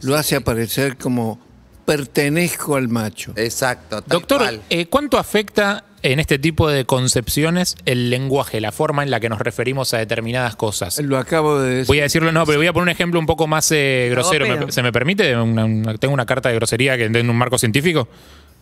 lo 0.00 0.16
hace 0.16 0.36
aparecer 0.36 0.96
como 0.96 1.38
pertenezco 1.84 2.76
al 2.76 2.88
macho. 2.88 3.32
Exacto. 3.36 4.00
tal 4.02 4.08
Doctor, 4.08 4.38
cual. 4.38 4.60
eh, 4.70 4.86
¿cuánto 4.86 5.18
afecta 5.18 5.84
en 6.04 6.18
este 6.18 6.38
tipo 6.38 6.68
de 6.68 6.84
concepciones 6.84 7.76
el 7.84 8.08
lenguaje, 8.10 8.60
la 8.60 8.72
forma 8.72 9.02
en 9.02 9.10
la 9.10 9.20
que 9.20 9.28
nos 9.28 9.38
referimos 9.40 9.92
a 9.94 9.98
determinadas 9.98 10.56
cosas? 10.56 10.98
Lo 11.00 11.18
acabo 11.18 11.60
de 11.60 11.70
decir. 11.74 11.86
Voy 11.88 12.00
a 12.00 12.04
decirlo, 12.04 12.32
no, 12.32 12.46
pero 12.46 12.58
voy 12.58 12.66
a 12.68 12.72
poner 12.72 12.84
un 12.84 12.88
ejemplo 12.88 13.20
un 13.20 13.26
poco 13.26 13.46
más 13.46 13.70
eh, 13.72 14.08
grosero. 14.10 14.46
Logopeda. 14.46 14.66
¿Me- 14.66 14.72
¿Se 14.72 14.82
me 14.82 14.92
permite? 14.92 15.36
Una- 15.36 15.64
una- 15.64 15.98
tengo 15.98 16.14
una 16.14 16.24
carta 16.26 16.48
de 16.48 16.54
grosería 16.54 16.96
que 16.96 17.04
en 17.04 17.28
un 17.30 17.36
marco 17.36 17.58
científico, 17.58 18.08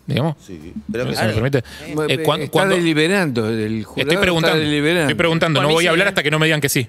digamos. 0.06 0.36
Sí, 0.44 0.72
creo 0.90 1.06
que 1.06 1.14
¿Se 1.16 1.22
me 1.22 1.28
sí. 1.28 1.34
permite? 1.34 1.58
Eh, 1.58 1.94
Eh, 2.08 2.18
cuan- 2.22 2.40
está 2.42 2.52
cuando- 2.52 2.74
deliberando. 2.76 3.48
El 3.48 3.84
jurado 3.84 4.08
estoy 4.10 4.20
preguntando, 4.22 4.56
Está 4.58 4.68
deliberando. 4.68 5.00
estoy 5.02 5.14
preguntando, 5.14 5.62
no 5.62 5.68
voy 5.68 5.84
sí, 5.84 5.86
a 5.88 5.90
hablar 5.90 6.06
¿eh? 6.06 6.10
hasta 6.10 6.22
que 6.22 6.30
no 6.30 6.38
me 6.38 6.46
digan 6.46 6.60
que 6.60 6.68
sí. 6.68 6.88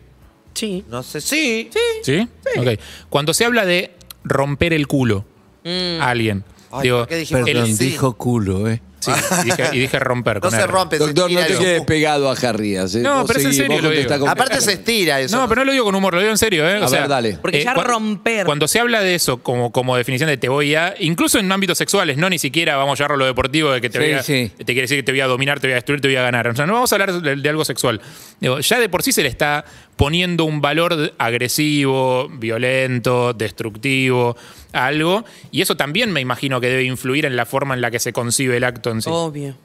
Sí. 0.54 0.84
No 0.90 1.02
sé, 1.04 1.22
sí. 1.22 1.70
¿Sí? 2.04 2.28
Ok. 2.58 2.68
Cuando 3.10 3.34
se 3.34 3.46
habla 3.46 3.66
de 3.66 3.92
romper 4.24 4.74
el 4.74 4.88
culo 4.88 5.26
a 5.66 6.10
alguien, 6.10 6.44
Ay, 6.72 6.84
digo, 6.84 7.00
¿por 7.00 7.08
qué 7.08 7.26
Perdón, 7.46 7.68
sí? 7.76 7.86
dijo 7.86 8.14
culo, 8.18 8.70
¿eh? 8.70 8.82
Sí, 9.02 9.12
y 9.42 9.46
dije, 9.46 9.64
y 9.74 9.80
dije 9.80 10.00
romper. 10.00 10.36
No 10.38 10.42
con 10.42 10.52
se 10.52 10.58
R. 10.58 10.68
rompe, 10.68 10.98
se 10.98 11.04
Doctor, 11.06 11.32
no 11.32 11.40
estira 11.40 11.58
te 11.58 11.64
quedes 11.66 11.82
pegado 11.84 12.30
a 12.30 12.36
Jarrías. 12.36 12.96
¿eh? 12.96 13.00
No, 13.00 13.22
Vos 13.22 13.28
pero 13.28 13.40
es 13.40 13.46
en 13.46 13.52
seguí, 13.54 13.64
serio 13.64 13.74
vos 13.76 13.84
lo 13.84 13.90
contestá 13.90 14.14
digo. 14.14 14.26
con- 14.26 14.32
Aparte 14.32 14.62
se 14.62 14.74
estira 14.74 15.20
eso. 15.20 15.36
No, 15.38 15.50
pero 15.50 15.62
no 15.62 15.66
lo 15.66 15.72
digo 15.74 15.86
con 15.86 15.96
humor, 15.96 16.14
lo 16.14 16.20
digo 16.20 16.32
en 16.32 16.38
serio, 16.38 16.68
¿eh? 16.70 16.80
A 16.84 16.88
ver, 16.88 17.08
dale. 17.08 17.38
Porque 17.42 17.64
ya 17.64 17.74
romper. 17.74 18.46
Cuando 18.46 18.68
se 18.68 18.80
habla 18.80 19.02
de 19.02 19.16
eso 19.16 19.38
como, 19.42 19.72
como 19.72 19.98
definición 19.98 20.30
de 20.30 20.38
te 20.38 20.48
voy 20.50 20.76
a, 20.76 20.94
incluso 21.00 21.40
en 21.40 21.52
ámbitos 21.52 21.78
sexuales, 21.78 22.18
no 22.18 22.30
ni 22.30 22.40
siquiera 22.40 22.78
vamos 22.78 23.00
a 23.00 23.04
llevarlo 23.04 23.16
a 23.16 23.20
lo 23.20 23.26
deportivo 23.26 23.72
de 23.72 23.82
que 23.82 23.90
te 23.90 24.00
Sí, 24.00 24.06
voy 24.06 24.14
a, 24.14 24.24
sí. 24.24 24.52
te 24.58 24.66
quiere 24.66 24.82
decir 24.82 24.98
que 24.98 25.04
te 25.04 25.12
voy 25.12 25.22
a 25.22 25.28
dominar, 25.28 25.60
te 25.60 25.68
voy 25.68 25.74
a 25.74 25.76
destruir, 25.76 26.00
te 26.02 26.08
voy 26.08 26.18
a 26.18 26.22
ganar. 26.22 26.48
O 26.48 26.56
sea, 26.56 26.66
no 26.66 26.74
vamos 26.74 26.92
a 26.92 26.96
hablar 26.96 27.14
de, 27.22 27.36
de 27.36 27.50
algo 27.50 27.66
sexual. 27.66 28.00
Digo, 28.42 28.60
ya 28.60 28.80
de 28.80 28.90
por 28.90 29.04
sí 29.04 29.12
se 29.12 29.22
le 29.22 29.30
está 29.30 29.64
poniendo 29.96 30.46
un 30.46 30.62
valor 30.62 31.14
agresivo, 31.20 32.28
violento, 32.28 33.34
destructivo 33.34 34.36
a 34.74 34.88
algo, 34.88 35.24
y 35.52 35.62
eso 35.62 35.78
también 35.78 36.12
me 36.12 36.22
imagino 36.22 36.60
que 36.60 36.68
debe 36.68 36.84
influir 36.84 37.26
en 37.26 37.36
la 37.36 37.46
forma 37.46 37.76
en 37.76 37.82
la 37.82 37.92
que 37.92 38.00
se 38.00 38.12
concibe 38.12 38.58
el 38.58 38.64
acto 38.64 38.90
en 38.90 39.04
sí. 39.04 39.10
Obvio. 39.14 39.56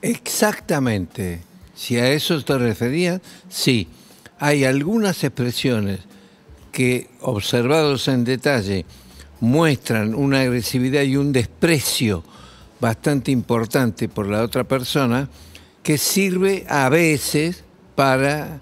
Exactamente. 0.00 1.42
Si 1.74 1.98
a 1.98 2.10
eso 2.10 2.42
te 2.42 2.56
referías, 2.56 3.20
sí. 3.50 3.88
Hay 4.38 4.64
algunas 4.64 5.22
expresiones 5.22 6.00
que, 6.72 7.10
observados 7.20 8.08
en 8.08 8.24
detalle, 8.24 8.86
muestran 9.40 10.14
una 10.14 10.40
agresividad 10.40 11.02
y 11.02 11.16
un 11.16 11.32
desprecio 11.32 12.24
bastante 12.80 13.30
importante 13.30 14.08
por 14.08 14.26
la 14.26 14.42
otra 14.42 14.64
persona, 14.64 15.28
que 15.82 15.98
sirve 15.98 16.64
a 16.68 16.88
veces 16.88 17.64
para 17.94 18.60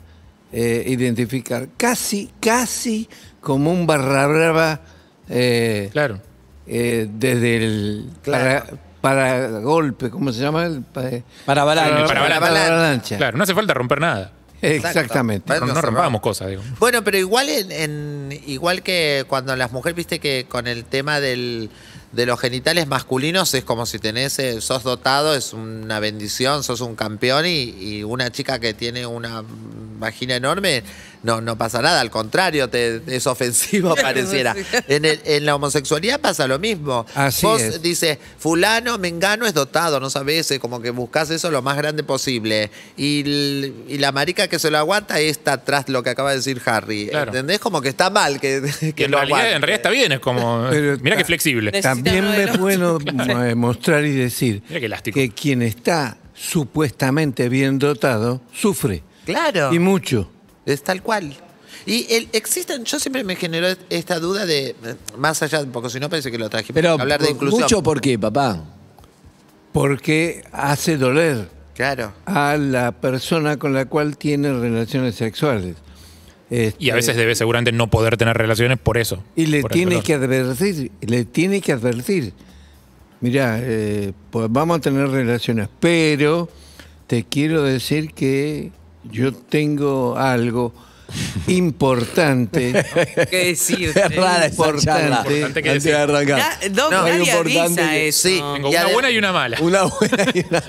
eh, 0.53 0.85
identificar, 0.87 1.69
casi, 1.77 2.31
casi 2.41 3.09
como 3.41 3.71
un 3.73 3.87
barra 3.87 4.27
brava 4.27 4.81
eh, 5.29 5.89
Claro. 5.93 6.21
eh, 6.67 7.09
desde 7.11 7.57
el 7.57 8.11
Claro. 8.23 8.65
para, 9.01 9.39
para 9.49 9.49
golpe, 9.61 10.11
¿cómo 10.11 10.33
se 10.33 10.41
llama? 10.41 10.67
El, 10.67 10.83
pa- 10.83 11.03
Para 11.45 11.63
avalancha. 11.63 12.07
Para 12.07 12.21
avalancha. 12.21 12.41
para 12.41 12.67
avalancha. 12.67 13.17
Claro, 13.17 13.37
no 13.39 13.45
hace 13.45 13.55
falta 13.55 13.75
romper 13.75 14.01
nada. 14.01 14.33
Exactamente. 14.63 15.45
Bueno, 15.47 15.67
No, 15.69 15.73
no 15.75 15.81
rompamos 15.81 16.21
cosas, 16.21 16.49
digo. 16.51 16.63
Bueno, 16.79 17.03
pero 17.03 17.17
igual 17.17 17.49
en, 17.49 17.73
en- 17.73 18.41
igual 18.47 18.83
que 18.83 19.25
cuando 19.27 19.57
las 19.57 19.73
mujeres, 19.73 19.97
viste 19.97 20.19
que 20.19 20.45
con 20.49 20.67
el 20.67 20.85
tema 20.85 21.19
del, 21.21 21.71
de 22.13 22.27
los 22.27 22.41
genitales 22.41 22.87
masculinos 22.89 23.55
es 23.55 23.63
como 23.65 23.87
si 23.87 23.99
tenés, 23.99 24.39
eh, 24.41 24.61
sos 24.61 24.83
dotado, 24.83 25.35
es 25.35 25.53
una 25.53 26.01
bendición, 26.01 26.65
sos 26.65 26.81
un 26.81 26.97
campeón 26.97 27.47
y, 27.47 27.75
y 27.81 28.03
una 28.03 28.31
chica 28.33 28.59
que 28.59 28.75
tiene 28.75 29.07
una 29.07 29.45
vagina 29.99 30.35
enorme, 30.35 30.83
no, 31.23 31.43
no 31.43 31.59
pasa 31.59 31.83
nada, 31.83 32.01
al 32.01 32.11
contrario, 32.11 32.71
te, 32.71 33.03
es 33.07 33.27
ofensivo 33.27 33.95
pareciera. 34.01 34.57
En, 34.89 35.05
el- 35.05 35.21
en 35.27 35.45
la 35.45 35.55
homosexualidad 35.55 36.19
pasa 36.19 36.49
lo 36.49 36.59
mismo. 36.59 37.05
Así 37.15 37.45
Vos 37.45 37.61
es. 37.61 37.83
dices, 37.83 38.17
fulano, 38.39 38.97
mengano 38.97 39.47
es 39.47 39.53
dotado, 39.53 40.01
no 40.01 40.09
sabés, 40.09 40.51
como 40.61 40.81
que 40.81 40.89
buscas 40.91 41.29
eso 41.31 41.51
lo 41.51 41.61
más 41.61 41.77
grande 41.77 42.03
posible. 42.03 42.71
Y, 42.97 43.21
y 43.89 43.99
la 43.99 44.11
marica 44.13 44.49
que 44.49 44.59
se 44.59 44.71
lo 44.71 44.79
aguanta 44.79 45.21
está 45.21 45.53
atrás 45.53 45.91
lo 45.91 46.03
que 46.03 46.09
acaba 46.11 46.31
de 46.31 46.37
decir 46.37 46.63
Harry. 46.65 47.09
Claro. 47.11 47.31
¿Entendés? 47.33 47.59
Como 47.61 47.83
que 47.83 47.91
está 47.91 48.09
mal 48.09 48.41
que, 48.41 48.63
Que 48.81 48.93
que 48.95 49.05
en 49.05 49.11
lo 49.11 49.19
realidad, 49.19 49.39
aguante. 49.41 49.57
en 49.57 49.63
realidad 49.63 49.77
está 49.81 49.91
bien, 49.91 50.13
es 50.13 50.21
como. 50.21 50.69
Mira 51.03 51.17
que 51.19 51.25
flexible. 51.27 51.71
Necesita 51.71 51.91
También 52.03 52.25
es 52.27 52.51
otro. 52.51 52.61
bueno 52.63 52.99
eh, 53.45 53.55
mostrar 53.55 54.05
y 54.05 54.13
decir 54.13 54.63
que 54.63 55.31
quien 55.31 55.63
está 55.63 56.17
supuestamente 56.35 57.49
bien 57.49 57.79
dotado 57.79 58.41
sufre. 58.53 59.03
Claro. 59.25 59.73
Y 59.73 59.79
mucho. 59.79 60.31
Es 60.67 60.83
tal 60.83 61.03
cual. 61.03 61.35
Y 61.87 62.07
el, 62.13 62.29
existen, 62.33 62.85
yo 62.85 62.99
siempre 62.99 63.25
me 63.25 63.37
generó 63.37 63.69
esta 63.89 64.19
duda 64.19 64.45
de, 64.47 64.75
más 65.17 65.43
allá, 65.43 65.65
porque 65.73 65.89
si 65.91 65.99
no 66.01 66.09
parece 66.11 66.31
que 66.31 66.39
lo 66.39 66.51
trajimos 66.51 66.75
Pero 66.75 66.93
hablar 66.93 67.21
de 67.23 67.31
inclusión. 67.31 67.63
mucho 67.63 67.83
por 67.83 68.01
qué, 68.01 68.19
papá. 68.19 68.63
Porque 69.73 70.45
hace 70.53 70.97
doler 70.97 71.49
Claro. 71.75 72.13
a 72.27 72.57
la 72.59 72.93
persona 72.93 73.57
con 73.57 73.73
la 73.73 73.87
cual 73.87 74.19
tiene 74.19 74.53
relaciones 74.53 75.15
sexuales. 75.15 75.77
Este, 76.51 76.85
Y 76.85 76.91
a 76.91 76.95
veces 76.95 77.17
debe 77.17 77.35
seguramente 77.35 77.73
no 77.73 77.87
poder 77.87 78.17
tener 78.17 78.37
relaciones 78.37 78.79
por 78.79 78.99
eso. 78.99 79.23
Y 79.37 79.47
le 79.47 79.63
tiene 79.63 80.03
que 80.03 80.15
advertir, 80.15 80.91
le 81.01 81.25
tiene 81.25 81.61
que 81.61 81.73
advertir. 81.73 82.33
Mira, 83.21 83.63
pues 84.31 84.49
vamos 84.51 84.79
a 84.79 84.81
tener 84.81 85.09
relaciones, 85.09 85.69
pero 85.79 86.49
te 87.07 87.25
quiero 87.25 87.63
decir 87.63 88.13
que 88.13 88.73
yo 89.05 89.33
tengo 89.33 90.17
algo 90.17 90.73
importante. 91.47 92.85
¿Qué 93.31 93.47
decir? 93.47 93.89
Es 93.95 94.17
rara 94.17 94.47
esa 94.47 94.49
Importante. 94.49 94.85
charla. 94.85 95.17
Importante 95.27 95.63
que 95.63 95.69
Antes 95.71 95.85
de 95.85 95.91
decir. 95.91 95.95
arrancar. 96.11 96.39
Na- 96.39 96.69
Doc, 96.71 96.91
No, 96.93 97.03
nadie 97.03 97.23
es 97.23 97.29
importante 97.29 97.81
avisa 97.83 97.91
que- 97.91 98.09
eso. 98.09 98.29
sí. 98.29 98.35
Tengo 98.55 98.69
Y 98.71 98.75
una 98.77 98.87
buena 98.89 99.11
y 99.11 99.19
una 99.19 99.33
mala. 99.33 99.57
Una 99.61 99.83
buena 99.85 100.25
y 100.35 100.45
una 100.49 100.63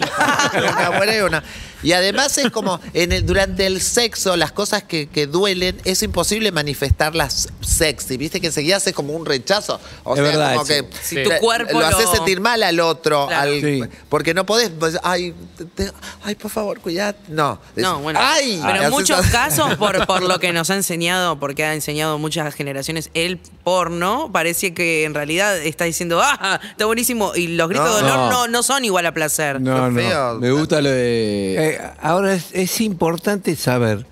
una 0.72 0.90
buena 0.98 1.16
y 1.18 1.20
una. 1.22 1.44
Y 1.84 1.94
además 1.94 2.38
es 2.38 2.52
como, 2.52 2.80
en 2.94 3.12
el- 3.12 3.26
durante 3.26 3.66
el 3.66 3.82
sexo, 3.82 4.36
las 4.38 4.52
cosas 4.52 4.84
que, 4.84 5.08
que 5.08 5.26
duelen, 5.28 5.78
es 5.84 6.04
imposible 6.04 6.52
manifestarlas 6.52 7.50
sexy. 7.72 8.18
Viste 8.18 8.40
que 8.42 8.48
enseguida 8.48 8.78
haces 8.78 8.94
como 8.94 9.13
un 9.13 9.25
rechazo. 9.25 9.80
O 10.04 10.13
Es 10.13 10.20
sea, 10.22 10.30
verdad, 10.30 10.54
como 10.54 10.66
sí. 10.66 10.74
que 10.74 10.86
Sí. 11.01 11.16
te- 11.16 11.24
Tu 11.24 11.32
cuerpo 11.40 11.80
lo 11.80 11.86
haces 11.88 12.10
sentir 12.10 12.40
mal 12.42 12.62
al 12.63 12.80
otro. 12.80 13.28
Claro. 13.28 13.51
al- 13.51 13.62
Sí. 13.62 13.82
Porque 14.10 14.34
no 14.34 14.46
podés, 14.46 14.70
pues, 14.78 14.98
ay, 15.04 15.34
te- 15.58 15.66
te- 15.66 15.92
ay, 16.24 16.36
por 16.36 16.51
favor, 16.51 16.80
cuidado. 16.80 17.16
No. 17.28 17.60
Es- 17.75 17.84
No, 17.84 18.00
bueno. 18.00 18.20
Ay, 18.22 18.62
pero 18.66 18.84
en 18.84 18.90
muchos 18.92 19.25
casos, 19.28 19.75
por, 19.75 20.06
por 20.08 20.24
lo 20.24 20.40
que 20.40 20.54
nos 20.54 20.70
ha 20.70 20.75
enseñado, 20.75 21.40
porque 21.40 21.63
ha 21.63 21.74
enseñado 21.74 22.18
muchas 22.18 22.54
generaciones 22.56 23.10
el 23.13 23.38
porno, 23.63 24.30
parece 24.32 24.74
que 24.74 25.04
en 25.06 25.13
realidad 25.13 25.58
está 25.58 25.86
diciendo, 25.86 26.22
¡ah! 26.24 26.60
Está 26.72 26.86
buenísimo. 26.86 27.34
Y 27.36 27.48
los 27.48 27.70
gritos 27.70 27.88
No. 27.90 27.96
de 27.96 28.01
dolor 28.01 28.18
No. 28.18 28.30
no, 28.32 28.48
no 28.48 28.63
son 28.63 28.84
igual 28.86 29.06
a 29.06 29.13
placer. 29.13 29.62
No, 29.62 29.90
no. 29.90 30.00
feo. 30.00 30.40
Me 30.40 30.51
gusta 30.51 30.82
lo 30.82 30.90
de. 30.90 31.56
Eh, 31.75 31.82
ahora 32.01 32.34
es, 32.34 32.46
es 32.54 32.82
importante 32.82 33.56
saber 33.56 34.06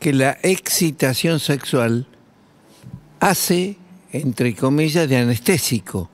que 0.00 0.12
la 0.12 0.36
excitación 0.42 1.40
sexual 1.40 2.06
hace, 3.20 3.76
entre 4.12 4.54
comillas, 4.54 5.08
de 5.08 5.16
anestésico. 5.16 6.10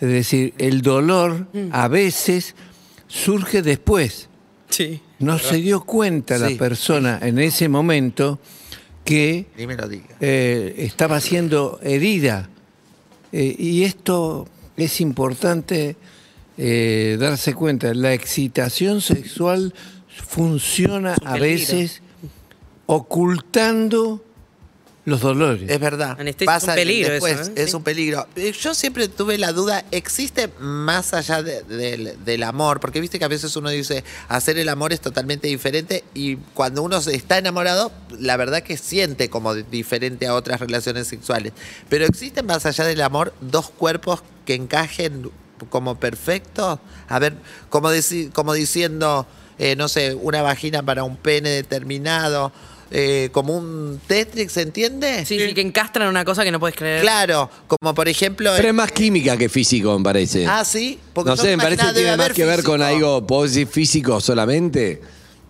Es 0.00 0.08
decir, 0.08 0.54
el 0.58 0.80
dolor 0.82 1.46
a 1.72 1.88
veces 1.88 2.54
surge 3.06 3.62
después. 3.62 4.28
Sí. 4.68 5.00
No 5.18 5.38
se 5.38 5.56
dio 5.56 5.82
cuenta 5.82 6.38
Sí. 6.38 6.52
la 6.54 6.58
persona 6.58 7.18
en 7.22 7.38
ese 7.38 7.68
momento 7.68 8.38
que 9.04 9.46
eh, 10.20 10.74
estaba 10.78 11.20
siendo 11.20 11.78
herida. 11.82 12.48
Eh, 13.32 13.54
y 13.58 13.82
esto 13.82 14.48
es 14.76 15.00
importante 15.00 15.96
eh, 16.56 17.16
darse 17.20 17.54
cuenta. 17.54 17.92
La 17.94 18.14
excitación 18.14 19.00
sexual 19.00 19.74
funciona 20.26 21.16
un 21.20 21.28
a 21.28 21.36
veces 21.36 22.02
ocultando 22.86 24.24
los 25.06 25.20
dolores. 25.20 25.68
Es 25.70 25.80
verdad. 25.80 26.16
Anestesia 26.20 26.56
es 26.56 26.62
un 26.64 26.74
peligro 26.74 27.12
después, 27.12 27.40
eso, 27.40 27.50
¿eh? 27.50 27.54
Es 27.56 27.70
Sí. 27.70 27.76
un 27.76 27.82
peligro. 27.82 28.26
Eh, 28.36 28.52
Yo 28.52 28.74
siempre 28.74 29.08
tuve 29.08 29.38
la 29.38 29.52
duda, 29.52 29.84
¿existe 29.90 30.50
más 30.60 31.14
allá 31.14 31.42
de- 31.42 31.62
del- 31.62 32.22
del 32.24 32.42
amor? 32.42 32.80
Porque 32.80 33.00
viste 33.00 33.18
que 33.18 33.24
a 33.24 33.28
veces 33.28 33.56
uno 33.56 33.70
dice, 33.70 34.04
hacer 34.28 34.58
el 34.58 34.68
amor 34.68 34.92
es 34.92 35.00
totalmente 35.00 35.48
diferente 35.48 36.04
y 36.14 36.36
cuando 36.54 36.82
uno 36.82 37.00
se 37.00 37.14
está 37.16 37.38
enamorado, 37.38 37.90
la 38.18 38.36
verdad 38.36 38.62
que 38.62 38.76
siente 38.76 39.30
como 39.30 39.54
di- 39.54 39.64
diferente 39.70 40.26
a 40.26 40.34
otras 40.34 40.60
relaciones 40.60 41.06
sexuales. 41.06 41.52
Pero 41.88 42.04
¿existen 42.04 42.44
más 42.46 42.66
allá 42.66 42.84
del 42.84 43.00
amor 43.00 43.32
dos 43.40 43.70
cuerpos 43.70 44.22
que 44.44 44.54
encajen 44.54 45.30
como 45.70 45.98
perfectos? 45.98 46.78
A 47.08 47.18
ver, 47.18 47.34
como, 47.70 47.90
deci- 47.90 48.30
como 48.32 48.52
diciendo, 48.52 49.26
eh, 49.58 49.76
no 49.76 49.88
sé, 49.88 50.14
una 50.14 50.42
vagina 50.42 50.82
para 50.82 51.04
un 51.04 51.16
pene 51.16 51.48
determinado. 51.50 52.52
Eh, 52.90 53.28
como 53.32 53.56
un 53.56 54.00
Tetris, 54.06 54.50
¿se 54.52 54.62
entiende? 54.62 55.24
Sí, 55.26 55.38
sí, 55.38 55.54
que 55.54 55.60
encastran 55.60 56.08
una 56.08 56.24
cosa 56.24 56.42
que 56.44 56.50
no 56.50 56.58
puedes 56.60 56.76
creer. 56.76 57.02
Claro, 57.02 57.48
como 57.66 57.94
por 57.94 58.08
ejemplo. 58.08 58.52
Pero 58.56 58.68
es 58.68 58.74
más 58.74 58.90
química 58.92 59.36
que 59.36 59.48
físico, 59.48 59.96
me 59.98 60.04
parece. 60.04 60.46
Ah, 60.46 60.64
sí. 60.64 60.98
Porque 61.12 61.30
no 61.30 61.36
yo 61.36 61.42
sé, 61.42 61.56
me 61.56 61.62
parece 61.62 61.86
que 61.86 61.92
tiene 61.92 62.16
más 62.16 62.30
que 62.32 62.44
ver 62.44 62.62
con 62.62 62.82
algo, 62.82 63.26
¿puedo 63.26 63.44
decir 63.44 63.66
físico 63.66 64.20
solamente? 64.20 65.00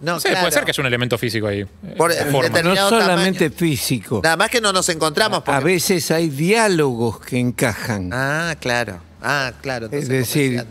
No, 0.02 0.14
No 0.14 0.20
sé, 0.20 0.28
claro. 0.28 0.44
puede 0.44 0.52
ser 0.52 0.64
que 0.64 0.70
haya 0.70 0.80
un 0.80 0.86
elemento 0.86 1.18
físico 1.18 1.46
ahí. 1.46 1.64
Por- 1.96 2.10
Eh, 2.10 2.16
determin- 2.24 2.74
no 2.74 2.88
solamente 2.88 3.50
tamaño. 3.50 3.58
físico. 3.58 4.20
Nada 4.24 4.36
más 4.38 4.48
que 4.50 4.60
no 4.60 4.72
nos 4.72 4.88
encontramos. 4.88 5.40
A 5.40 5.44
porque- 5.44 5.64
veces 5.64 6.10
hay 6.10 6.30
diálogos 6.30 7.20
que 7.20 7.38
encajan. 7.38 8.08
Ah, 8.12 8.54
claro. 8.58 9.00
Ah, 9.22 9.52
claro. 9.60 9.88
Es 9.88 9.92
entonces, 10.08 10.08
decir, 10.08 10.64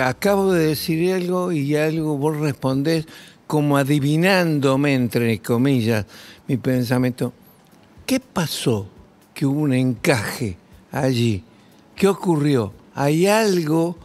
acabo 0.00 0.52
de 0.54 0.68
decir 0.68 1.12
algo 1.12 1.52
y 1.52 1.76
algo 1.76 2.16
vos 2.16 2.38
respondés 2.38 3.04
como 3.50 3.76
adivinándome, 3.76 4.94
entre 4.94 5.40
comillas, 5.40 6.06
mi 6.46 6.56
pensamiento. 6.56 7.32
¿Qué 8.06 8.20
pasó 8.20 8.86
que 9.34 9.44
hubo 9.44 9.58
un 9.62 9.72
encaje 9.72 10.56
allí? 10.92 11.42
¿Qué 11.96 12.06
ocurrió? 12.06 12.72
Hay 12.94 13.26
algo, 13.26 13.98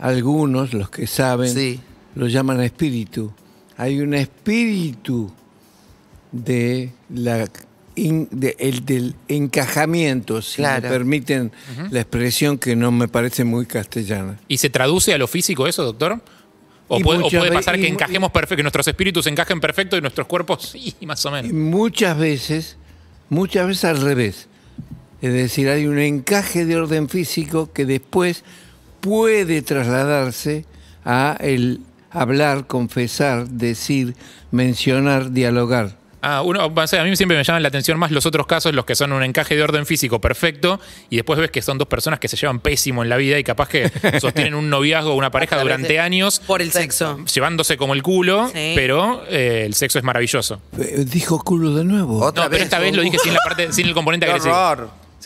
algunos, 0.00 0.74
los 0.74 0.90
que 0.90 1.06
saben, 1.06 1.54
Sí. 1.54 1.78
lo 2.16 2.26
llaman 2.26 2.60
espíritu. 2.60 3.30
Hay 3.76 4.00
un 4.00 4.14
espíritu 4.14 5.30
de 6.32 6.90
la 7.14 7.48
in- 7.94 8.26
de- 8.32 8.56
el, 8.58 8.84
del 8.84 9.14
encajamiento, 9.28 10.42
si 10.42 10.56
Claro. 10.56 10.82
me 10.82 10.88
permiten 10.88 11.52
la 11.90 12.00
expresión 12.00 12.58
que 12.58 12.74
no 12.74 12.90
me 12.90 13.06
parece 13.06 13.44
muy 13.44 13.64
castellana. 13.66 14.40
¿Y 14.48 14.58
se 14.58 14.70
traduce 14.70 15.14
a 15.14 15.18
lo 15.18 15.28
físico 15.28 15.68
eso, 15.68 15.84
doctor? 15.84 16.20
O 16.88 17.00
puede, 17.00 17.22
o 17.24 17.52
pasar 17.52 17.76
que 17.76 17.88
encajemos 17.88 18.30
perfecto, 18.30 18.56
que 18.56 18.62
nuestros 18.62 18.86
espíritus 18.86 19.26
encajen 19.26 19.60
perfecto 19.60 19.96
y 19.96 20.00
nuestros 20.00 20.26
cuerpos 20.26 20.62
sí, 20.72 20.94
más 21.04 21.24
o 21.26 21.30
Y 21.30 21.32
menos. 21.32 21.52
muchas 21.52 22.16
veces, 22.18 22.76
muchas 23.28 23.66
veces 23.66 23.84
al 23.84 24.00
revés. 24.00 24.48
Es 25.22 25.32
decir, 25.32 25.68
hay 25.68 25.86
un 25.86 25.98
encaje 25.98 26.64
de 26.64 26.76
orden 26.76 27.08
físico 27.08 27.72
que 27.72 27.86
después 27.86 28.44
puede 29.00 29.62
trasladarse 29.62 30.64
a 31.04 31.36
el 31.40 31.80
hablar, 32.10 32.66
confesar, 32.66 33.48
decir, 33.48 34.14
mencionar, 34.50 35.32
dialogar. 35.32 35.96
Ah, 36.28 36.42
uno, 36.42 36.66
o 36.74 36.86
sea, 36.88 37.02
a 37.02 37.04
mí 37.04 37.14
siempre 37.14 37.36
me 37.38 37.44
llaman 37.44 37.62
la 37.62 37.68
atención 37.68 37.96
más 38.00 38.10
los 38.10 38.26
otros 38.26 38.48
casos, 38.48 38.74
los 38.74 38.84
que 38.84 38.96
son 38.96 39.12
un 39.12 39.22
encaje 39.22 39.54
de 39.54 39.62
orden 39.62 39.86
físico 39.86 40.20
perfecto, 40.20 40.80
y 41.08 41.14
después 41.14 41.38
ves 41.38 41.52
que 41.52 41.62
son 41.62 41.78
dos 41.78 41.86
personas 41.86 42.18
que 42.18 42.26
se 42.26 42.36
llevan 42.36 42.58
pésimo 42.58 43.04
en 43.04 43.08
la 43.08 43.16
vida 43.16 43.38
y 43.38 43.44
capaz 43.44 43.68
que 43.68 43.92
sostienen 44.20 44.56
un 44.56 44.68
noviazgo 44.68 45.12
o 45.12 45.14
una 45.14 45.30
pareja 45.30 45.56
durante 45.60 46.00
años, 46.00 46.40
Por 46.44 46.62
el 46.62 46.72
sexo. 46.72 47.24
llevándose 47.32 47.76
como 47.76 47.94
el 47.94 48.02
culo, 48.02 48.48
Sí. 48.52 48.72
pero 48.74 49.22
eh, 49.28 49.62
el 49.66 49.74
sexo 49.74 49.98
es 49.98 50.04
maravilloso. 50.04 50.60
Eh, 50.80 51.04
Dijo 51.06 51.44
culo 51.44 51.74
de 51.74 51.84
nuevo. 51.84 52.18
Otra 52.24 52.42
No, 52.44 52.50
pero 52.50 52.58
vez, 52.58 52.62
esta 52.64 52.80
vez 52.80 52.96
lo 52.96 53.02
dije 53.02 53.18
sin 53.20 53.32
la 53.32 53.40
parte, 53.44 53.72
sin 53.72 53.86
el 53.86 53.94
componente 53.94 54.26
agresivo. 54.26 54.52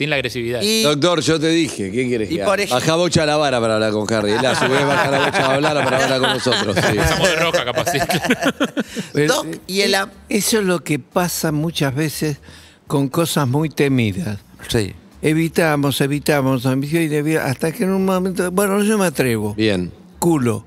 Sin 0.00 0.08
la 0.08 0.16
agresividad. 0.16 0.62
Y 0.62 0.82
Doctor, 0.82 1.20
yo 1.20 1.38
te 1.38 1.48
dije, 1.50 1.92
¿qué 1.92 2.06
quieres 2.08 2.30
que 2.30 2.42
haga? 2.42 2.54
ej- 2.56 2.70
Baja 2.70 2.94
bocha 2.94 3.24
a 3.24 3.26
la 3.26 3.36
vara 3.36 3.60
para 3.60 3.74
hablar 3.74 3.92
con 3.92 4.10
Harry. 4.10 4.32
Él 4.32 4.46
a 4.46 4.54
su 4.54 4.66
vez 4.66 4.86
baja 4.86 5.10
la 5.10 5.26
bocha 5.26 5.44
a 5.46 5.54
hablar 5.56 5.84
para 5.84 6.02
hablar 6.04 6.20
con 6.20 6.30
nosotros. 6.30 6.74
sí. 6.76 6.96
Estamos 6.98 7.28
de 7.28 7.36
roja, 7.36 7.64
capaz. 7.66 7.92
sí. 7.92 7.98
Doc, 9.28 9.46
y 9.66 9.82
el 9.82 9.94
am- 9.94 10.08
Eso 10.30 10.58
es 10.60 10.64
lo 10.64 10.82
que 10.82 10.98
pasa 10.98 11.52
muchas 11.52 11.94
veces 11.94 12.38
con 12.86 13.08
cosas 13.08 13.46
muy 13.46 13.68
temidas. 13.68 14.38
Sí. 14.68 14.94
Evitamos, 15.20 16.00
evitamos, 16.00 16.64
hasta 16.64 17.72
que 17.72 17.84
en 17.84 17.90
un 17.90 18.06
momento, 18.06 18.50
bueno, 18.50 18.82
yo 18.82 18.96
me 18.96 19.04
atrevo. 19.04 19.54
Bien. 19.54 19.92
Culo. 20.18 20.64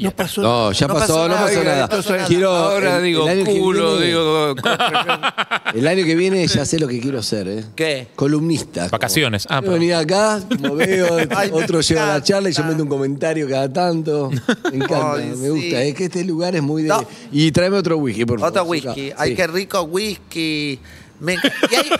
No 0.00 0.10
pasó 0.16 0.42
No, 0.42 0.72
ya 0.72 0.86
No 0.88 0.94
pasó, 0.94 1.06
pasó 1.14 1.28
no 1.28 1.34
nada, 1.64 1.88
pasó 1.88 2.12
nada. 2.16 2.26
Quiero, 2.26 2.50
ahora 2.50 2.96
el- 2.98 3.04
digo 3.04 3.24
el 3.28 3.38
año 3.38 3.44
que 3.44 3.58
culo, 3.60 3.92
viene- 3.98 4.06
digo. 4.06 4.54
El 5.74 5.86
año 5.86 6.04
que 6.04 6.16
viene 6.16 6.44
ya 6.48 6.64
sé 6.64 6.80
lo 6.80 6.88
que 6.88 6.98
quiero 7.00 7.22
ser, 7.22 7.46
¿eh? 7.46 7.64
¿Qué? 7.76 8.08
Columnista. 8.16 8.88
Vacaciones. 8.88 9.46
Ah, 9.48 9.60
perdón. 9.60 9.78
venía 9.78 10.00
acá, 10.00 10.40
como 10.48 10.74
veo, 10.74 11.06
Ay, 11.36 11.50
otro 11.52 11.80
lleva 11.80 12.06
la 12.06 12.22
charla 12.22 12.50
y 12.50 12.52
yo 12.52 12.64
meto 12.64 12.82
un 12.82 12.88
comentario 12.88 13.48
cada 13.48 13.72
tanto. 13.72 14.30
Me 14.30 14.76
encanta, 14.76 15.12
Ay, 15.14 15.26
me 15.36 15.50
gusta. 15.50 15.66
sí. 15.82 15.88
Es 15.88 15.94
que 15.94 16.04
este 16.06 16.24
lugar 16.24 16.56
es 16.56 16.62
muy 16.62 16.82
de. 16.82 16.88
No. 16.88 17.04
Y 17.30 17.52
tráeme 17.52 17.76
otro 17.76 17.98
whisky, 17.98 18.24
por 18.24 18.40
favor. 18.40 18.50
Otro 18.50 18.64
whisky. 18.64 18.94
Sí. 18.94 19.12
Ay, 19.16 19.34
qué 19.36 19.46
rico 19.46 19.82
whisky. 19.82 20.80
Me... 21.20 21.34
y 21.34 21.74
hay- 21.74 21.90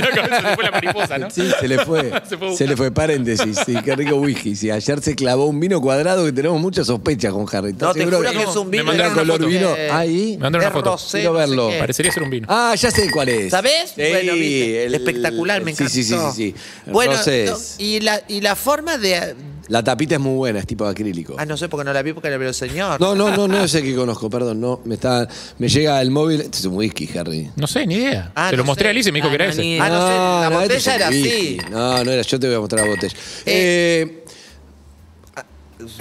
la 0.00 0.10
cabeza 0.10 0.40
se 0.48 0.54
fue 0.54 0.64
la 0.64 0.70
mariposa, 0.70 1.18
¿no? 1.18 1.30
Sí, 1.30 1.48
se 1.58 1.68
le 1.68 1.78
fue. 1.84 2.10
Se 2.28 2.36
fue 2.36 2.48
a 2.52 2.56
se 2.56 2.66
le 2.66 2.76
fue, 2.76 2.90
paréntesis. 2.90 3.58
Sí, 3.64 3.74
qué 3.84 3.96
rico 3.96 4.16
whisky. 4.16 4.54
Sí, 4.56 4.70
ayer 4.70 5.00
se 5.00 5.14
clavó 5.14 5.46
un 5.46 5.58
vino 5.58 5.80
cuadrado 5.80 6.24
que 6.26 6.32
tenemos 6.32 6.60
muchas 6.60 6.86
sospechas 6.86 7.32
con 7.32 7.46
Harry. 7.50 7.70
¿Estás 7.70 7.88
No, 7.88 7.94
te 7.94 8.04
juro 8.04 8.20
que 8.20 8.42
es 8.42 8.56
un 8.56 8.66
Me 8.68 8.78
vino. 8.78 8.84
mandaron 8.84 9.12
era 9.12 9.22
una 9.22 9.22
color 9.22 9.36
foto. 9.38 9.48
vino? 9.48 9.74
Eh, 9.76 9.90
Ahí. 9.90 10.32
Me 10.36 10.42
mandaron 10.44 10.66
una 10.66 10.74
foto. 10.76 10.90
rosé, 10.92 11.18
Quiero 11.20 11.32
no 11.32 11.38
sé 11.40 11.46
verlo. 11.46 11.70
Parecería 11.78 12.12
ser 12.12 12.22
un 12.22 12.30
vino. 12.30 12.46
Ah, 12.50 12.74
ya 12.76 12.90
sé 12.90 13.10
cuál 13.10 13.28
es. 13.30 13.50
¿Sabés? 13.50 13.92
Sí, 13.94 14.02
Bueno, 14.10 14.32
viste, 14.34 14.84
el- 14.84 14.94
espectacular, 14.94 15.62
me 15.62 15.70
encantó. 15.70 15.92
sí, 15.92 16.04
sí, 16.04 16.14
sí, 16.14 16.32
sí. 16.34 16.54
Bueno, 16.86 17.14
no, 17.14 17.56
y, 17.78 18.00
la, 18.00 18.22
y 18.28 18.40
la 18.42 18.54
forma 18.56 18.98
de... 18.98 19.34
La 19.68 19.84
tapita 19.84 20.14
es 20.14 20.20
muy 20.20 20.34
buena, 20.34 20.60
es 20.60 20.66
tipo 20.66 20.86
acrílico. 20.86 21.36
Ah, 21.38 21.44
no 21.44 21.56
sé 21.56 21.68
porque 21.68 21.84
no 21.84 21.92
la 21.92 22.02
vi 22.02 22.12
porque 22.14 22.30
la 22.30 22.38
vio 22.38 22.48
el 22.48 22.54
señor. 22.54 23.00
No, 23.00 23.14
no, 23.14 23.30
no, 23.36 23.46
no 23.46 23.64
es 23.64 23.74
el 23.74 23.82
que 23.82 23.94
conozco, 23.94 24.30
perdón, 24.30 24.60
no. 24.60 24.80
Me 24.84 24.94
está, 24.94 25.28
me 25.58 25.68
llega 25.68 26.00
el 26.00 26.10
móvil. 26.10 26.40
Este 26.40 26.58
es 26.58 26.64
un 26.64 26.74
whisky, 26.74 27.08
Harry. 27.18 27.50
No 27.56 27.66
sé, 27.66 27.86
ni 27.86 27.96
idea. 27.96 28.32
Ah, 28.34 28.48
Se 28.50 28.56
lo 28.56 28.62
no 28.62 28.66
mostré 28.68 28.84
sé. 28.84 28.88
a 28.88 28.90
Alice 28.92 29.08
y 29.10 29.12
me 29.12 29.18
dijo 29.18 29.28
Ah, 29.28 29.30
que 29.30 29.34
era 29.36 29.44
no, 29.46 29.50
ese. 29.52 29.78
Ah, 29.80 29.88
no 29.88 30.00
sé, 30.00 30.14
la 30.18 30.44
este 30.46 30.56
botella 30.58 30.76
es 30.78 30.86
un 30.86 30.92
era 30.94 31.08
whisky. 31.10 31.58
así. 31.58 31.70
No, 31.70 32.04
no 32.04 32.10
era, 32.12 32.22
yo 32.22 32.40
te 32.40 32.46
voy 32.46 32.56
a 32.56 32.60
mostrar 32.60 32.82
la 32.84 32.90
botella. 32.94 33.14
Eh, 33.44 34.24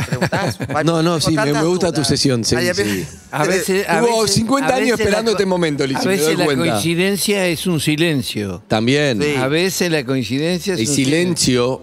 ¿Preguntás? 0.07 0.57
no, 0.85 1.03
no, 1.03 1.19
sí, 1.21 1.35
me, 1.35 1.51
gusta 1.63 1.91
tu 1.91 2.03
sesión. 2.03 2.43
Sí, 2.43 2.55
Ay, 2.55 2.69
a 2.69 2.73
sí. 2.73 3.05
A 3.31 3.43
veces, 3.45 3.87
a 3.87 4.01
Hubo 4.01 4.21
veces- 4.23 4.35
50 4.37 4.67
a 4.73 4.75
años 4.75 4.85
veces 4.91 4.99
esperando 5.01 5.31
la 5.31 5.35
co- 5.35 5.37
este 5.37 5.45
momento, 5.45 5.85
Lizzy, 5.85 6.01
A 6.01 6.03
me 6.05 6.17
veces 6.17 6.37
la 6.39 6.45
cuenta. 6.45 6.65
coincidencia 6.71 7.45
es 7.47 7.67
un 7.67 7.79
silencio. 7.79 8.63
También. 8.67 9.21
Sí. 9.21 9.35
A 9.35 9.47
veces 9.47 9.91
la 9.91 10.03
coincidencia 10.03 10.73
es 10.73 10.79
El 10.79 10.87
un 10.89 10.95
silencio 10.95 11.81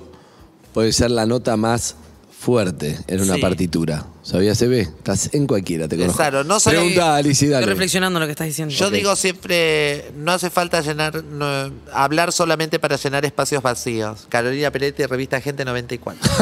puede 0.75 0.93
ser 0.93 1.11
la 1.11 1.25
nota 1.25 1.57
más 1.57 1.95
fuerte 2.39 2.99
en 3.07 3.23
una 3.23 3.37
Sí. 3.37 3.41
partitura. 3.41 4.05
¿Sabías, 4.25 4.59
CB? 4.59 4.81
Estás 4.81 5.29
en 5.35 5.47
cualquiera, 5.47 5.87
te 5.87 5.97
conozco. 5.99 6.17
Claro, 6.17 6.45
no 6.45 6.59
solo- 6.59 6.79
Pregunta, 6.79 7.15
Alicia, 7.17 7.45
Estoy 7.45 7.49
dale. 7.51 7.67
reflexionando 7.67 8.19
en 8.19 8.21
lo 8.23 8.27
que 8.27 8.31
estás 8.33 8.47
diciendo. 8.47 8.75
Yo 8.75 8.89
digo 8.91 9.15
siempre, 9.17 10.11
no 10.17 10.33
hace 10.33 10.49
falta 10.49 10.81
llenar, 10.81 11.23
no, 11.23 11.71
hablar 11.93 12.33
solamente 12.33 12.79
para 12.79 12.97
llenar 12.97 13.27
espacios 13.27 13.63
vacíos. 13.63 14.27
Carolina 14.31 14.71
Peretti, 14.71 15.05
revista 15.05 15.41
Gente 15.43 15.65
94. 15.67 16.23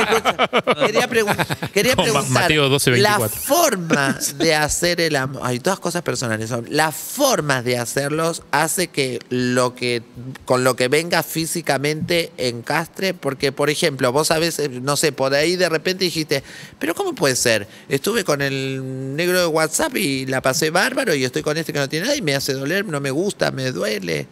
Escucha, 0.00 0.48
quería, 0.86 1.08
pregun- 1.08 1.70
quería 1.72 1.94
Con 1.94 2.06
Ma- 2.06 2.12
preguntar, 2.12 2.42
Mateo 2.42 2.62
1224. 2.64 3.00
la 3.00 3.28
forma 3.28 4.18
de 4.38 4.54
hacer 4.54 5.00
el 5.02 5.16
amor, 5.16 5.42
hay 5.44 5.60
todas 5.60 5.78
cosas 5.78 6.00
personales, 6.02 6.48
son- 6.48 6.66
las 6.70 6.94
formas 6.94 7.64
de 7.64 7.76
hacerlos 7.78 8.42
hace 8.50 8.88
que 8.88 9.18
lo 9.28 9.74
que, 9.74 10.02
con 10.46 10.64
lo 10.64 10.74
que 10.74 10.88
venga 10.88 11.22
físicamente 11.22 12.32
encastre, 12.38 13.12
porque 13.14 13.52
por 13.52 13.68
ejemplo, 13.70 14.10
vos 14.12 14.28
sabés, 14.28 14.58
eh, 14.58 14.68
no 14.70 14.96
sé, 14.96 15.12
por 15.12 15.34
ahí 15.34 15.56
de 15.56 15.68
repente 15.68 16.04
dijiste, 16.14 16.42
pero 16.78 16.94
¿cómo 16.94 17.14
puede 17.14 17.34
ser? 17.36 17.66
Estuve 17.88 18.24
con 18.24 18.40
el 18.40 19.14
negro 19.16 19.40
de 19.40 19.46
WhatsApp 19.46 19.96
y 19.96 20.26
la 20.26 20.40
pasé 20.40 20.70
bárbaro 20.70 21.14
y 21.14 21.24
estoy 21.24 21.42
con 21.42 21.56
este 21.56 21.72
que 21.72 21.78
no 21.80 21.88
tiene 21.88 22.06
nada 22.06 22.16
y 22.16 22.22
me 22.22 22.34
hace 22.34 22.52
doler, 22.52 22.84
no 22.86 23.00
me 23.00 23.10
gusta, 23.10 23.50
me 23.50 23.72
duele. 23.72 24.26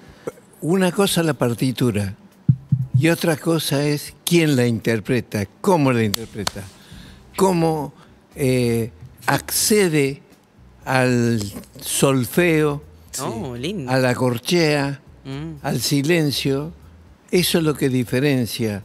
Una 0.60 0.92
cosa 0.92 1.22
la 1.22 1.34
partitura 1.34 2.14
y 2.98 3.08
otra 3.08 3.36
cosa 3.36 3.84
es 3.84 4.14
quién 4.24 4.54
la 4.54 4.66
interpreta, 4.66 5.46
cómo 5.60 5.92
la 5.92 6.04
interpreta, 6.04 6.62
cómo 7.36 7.92
eh, 8.36 8.90
accede 9.26 10.22
al 10.84 11.42
solfeo, 11.80 12.82
Oh, 13.20 13.54
lindo. 13.56 13.90
a 13.92 13.98
la 13.98 14.14
corchea, 14.14 15.00
Mm. 15.24 15.54
al 15.62 15.80
silencio. 15.80 16.72
Eso 17.30 17.58
es 17.58 17.64
lo 17.64 17.74
que 17.74 17.88
diferencia 17.88 18.82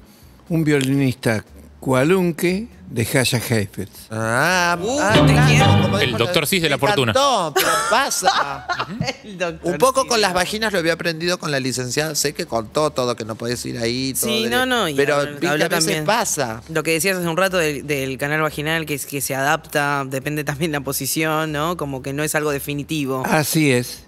un 0.49 0.63
violinista 0.63 1.43
cualunque 1.79 2.67
de 2.89 3.01
Haya 3.01 3.39
Heifetz. 3.49 4.07
Ah, 4.09 4.77
Uh, 4.81 4.99
ah, 5.01 5.99
El 6.01 6.13
doctor 6.17 6.47
Cis 6.47 6.61
de 6.61 6.69
la 6.69 6.77
fortuna. 6.77 7.11
encantó, 7.11 7.51
pero 7.53 7.67
pasa. 7.89 8.65
El 9.25 9.37
doctor, 9.37 9.71
Un 9.73 9.77
poco 9.77 10.07
con 10.07 10.21
las 10.21 10.33
vaginas 10.33 10.71
lo 10.71 10.79
había 10.79 10.93
aprendido 10.93 11.37
con 11.37 11.51
la 11.51 11.59
licenciada. 11.59 12.15
Sé 12.15 12.33
que 12.33 12.45
contó 12.45 12.89
todo, 12.91 13.15
que 13.17 13.25
no 13.25 13.35
podés 13.35 13.65
ir 13.65 13.77
ahí. 13.77 14.13
todo 14.13 14.29
Sí, 14.31 14.43
de- 14.45 14.49
no, 14.49 14.65
no. 14.65 14.87
y 14.87 14.93
Pero 14.95 15.15
habla- 15.15 15.31
viste, 15.31 15.47
habla 15.49 15.65
a 15.65 15.67
veces 15.67 15.85
también. 15.85 16.05
pasa. 16.05 16.61
Lo 16.69 16.83
que 16.83 16.91
decías 16.91 17.17
hace 17.17 17.27
un 17.27 17.35
rato 17.37 17.57
del, 17.57 17.85
del 17.85 18.17
canal 18.17 18.41
vaginal, 18.41 18.85
que, 18.85 18.93
es, 18.93 19.05
que 19.05 19.19
se 19.19 19.35
adapta, 19.35 20.05
depende 20.07 20.43
también 20.45 20.71
la 20.71 20.79
posición, 20.81 21.51
¿no? 21.51 21.75
Como 21.75 22.01
que 22.01 22.13
no 22.13 22.23
es 22.23 22.35
algo 22.35 22.51
definitivo. 22.51 23.23
Así 23.25 23.71
es, 23.71 24.03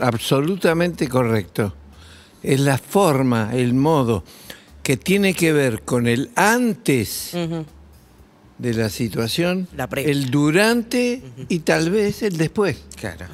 absolutamente 0.00 1.08
correcto. 1.08 1.74
Es 2.42 2.60
la 2.60 2.78
forma, 2.78 3.50
el 3.52 3.74
modo 3.74 4.24
que 4.88 4.96
tiene 4.96 5.34
que 5.34 5.52
ver 5.52 5.82
con 5.82 6.06
el 6.06 6.30
antes 6.34 7.32
de 8.56 8.72
la 8.72 8.88
situación, 8.88 9.68
La 9.76 9.86
el 9.96 10.30
durante 10.30 11.22
y 11.50 11.58
tal 11.58 11.90
vez 11.90 12.22
el 12.22 12.38
después. 12.38 12.78
Claro. 12.96 13.26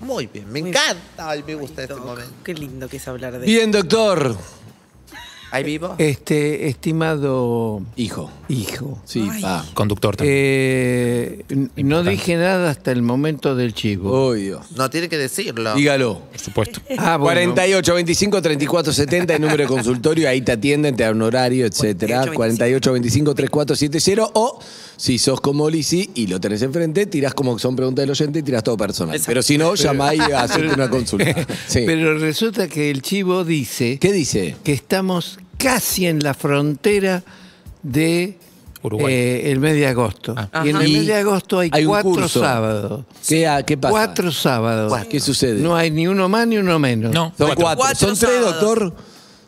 Muy 0.00 0.28
bien, 0.28 0.50
me 0.50 0.62
Muy 0.62 0.70
encanta. 0.70 1.28
Ay, 1.28 1.44
me 1.46 1.56
gusta 1.56 1.82
este 1.82 1.94
momento. 1.94 2.32
Qué 2.42 2.54
lindo 2.54 2.88
que 2.88 2.96
es 2.96 3.06
hablar 3.06 3.38
de 3.38 3.44
Bien, 3.44 3.70
doctor. 3.70 4.34
¿Ahí 5.50 5.64
vivo? 5.64 5.94
Este 5.98 6.68
estimado 6.68 7.80
Hijo. 7.96 8.30
hijo, 8.48 9.00
Sí, 9.04 9.26
pa. 9.40 9.64
Conductor 9.74 10.16
también. 10.16 10.36
eh, 10.38 11.44
no 11.76 12.02
dije 12.02 12.36
nada 12.36 12.70
hasta 12.70 12.92
el 12.92 13.00
momento 13.02 13.56
del 13.56 13.72
chivo. 13.72 14.34
Dios. 14.34 14.70
No 14.76 14.90
tiene 14.90 15.08
que 15.08 15.16
decirlo. 15.16 15.74
Dígalo. 15.74 16.20
por 16.30 16.38
supuesto. 16.38 16.80
Ah, 16.98 17.16
bueno. 17.16 17.52
48 17.54 17.94
25 17.94 18.42
34 18.42 18.92
70 18.92 19.34
el 19.34 19.40
número 19.40 19.62
de 19.62 19.68
consultorio, 19.68 20.28
ahí 20.28 20.42
te 20.42 20.52
atienden, 20.52 20.96
te 20.96 21.04
dan 21.04 21.16
un 21.16 21.22
horario, 21.22 21.64
etcétera. 21.66 22.26
48 22.32 22.92
25 22.92 23.34
34 23.34 23.76
70 23.76 24.30
o 24.34 24.58
si 24.98 25.16
sos 25.18 25.40
como 25.40 25.70
Lisi 25.70 26.10
y 26.16 26.26
lo 26.26 26.40
tenés 26.40 26.60
enfrente, 26.62 27.06
tirás 27.06 27.32
como 27.32 27.54
que 27.56 27.62
son 27.62 27.76
preguntas 27.76 28.02
del 28.02 28.10
oyente 28.10 28.40
y 28.40 28.42
tirás 28.42 28.64
todo 28.64 28.76
personal. 28.76 29.18
Pero 29.24 29.42
si 29.42 29.56
no, 29.56 29.74
llamá 29.76 30.12
y 30.14 30.18
hacete 30.36 30.74
una 30.74 30.90
consulta. 30.90 31.34
Sí. 31.68 31.84
Pero 31.86 32.18
resulta 32.18 32.66
que 32.68 32.90
el 32.90 33.00
chivo 33.00 33.44
dice 33.44 33.98
¿Qué 34.00 34.12
dice? 34.12 34.56
que 34.64 34.72
estamos 34.72 35.38
casi 35.56 36.06
en 36.06 36.18
la 36.18 36.34
frontera 36.34 37.22
de 37.82 38.38
Uruguay. 38.82 39.14
eh, 39.14 39.50
el 39.52 39.60
mes 39.60 39.74
de 39.74 39.86
agosto. 39.86 40.34
Ah. 40.36 40.62
Y 40.64 40.70
en 40.70 40.76
el 40.76 40.92
mes 40.92 41.06
de 41.06 41.14
agosto 41.14 41.60
hay, 41.60 41.70
cuatro 41.84 42.28
sábados. 42.28 43.04
¿Qué, 43.26 43.48
qué 43.66 43.76
pasa? 43.76 43.90
Cuatro 43.92 44.32
sábados. 44.32 44.92
¿Qué 45.08 45.20
sucede? 45.20 45.60
No 45.60 45.76
hay 45.76 45.90
ni 45.92 46.08
uno 46.08 46.28
más 46.28 46.46
ni 46.46 46.58
uno 46.58 46.78
menos. 46.80 47.12
No, 47.14 47.32
Son 47.38 47.46
cuatro. 47.54 47.56
cuatro. 47.56 47.78
Cuatro 47.78 48.08
¿Son 48.08 48.18
tres, 48.18 48.30
sábados. 48.40 48.60
doctor? 48.60 48.94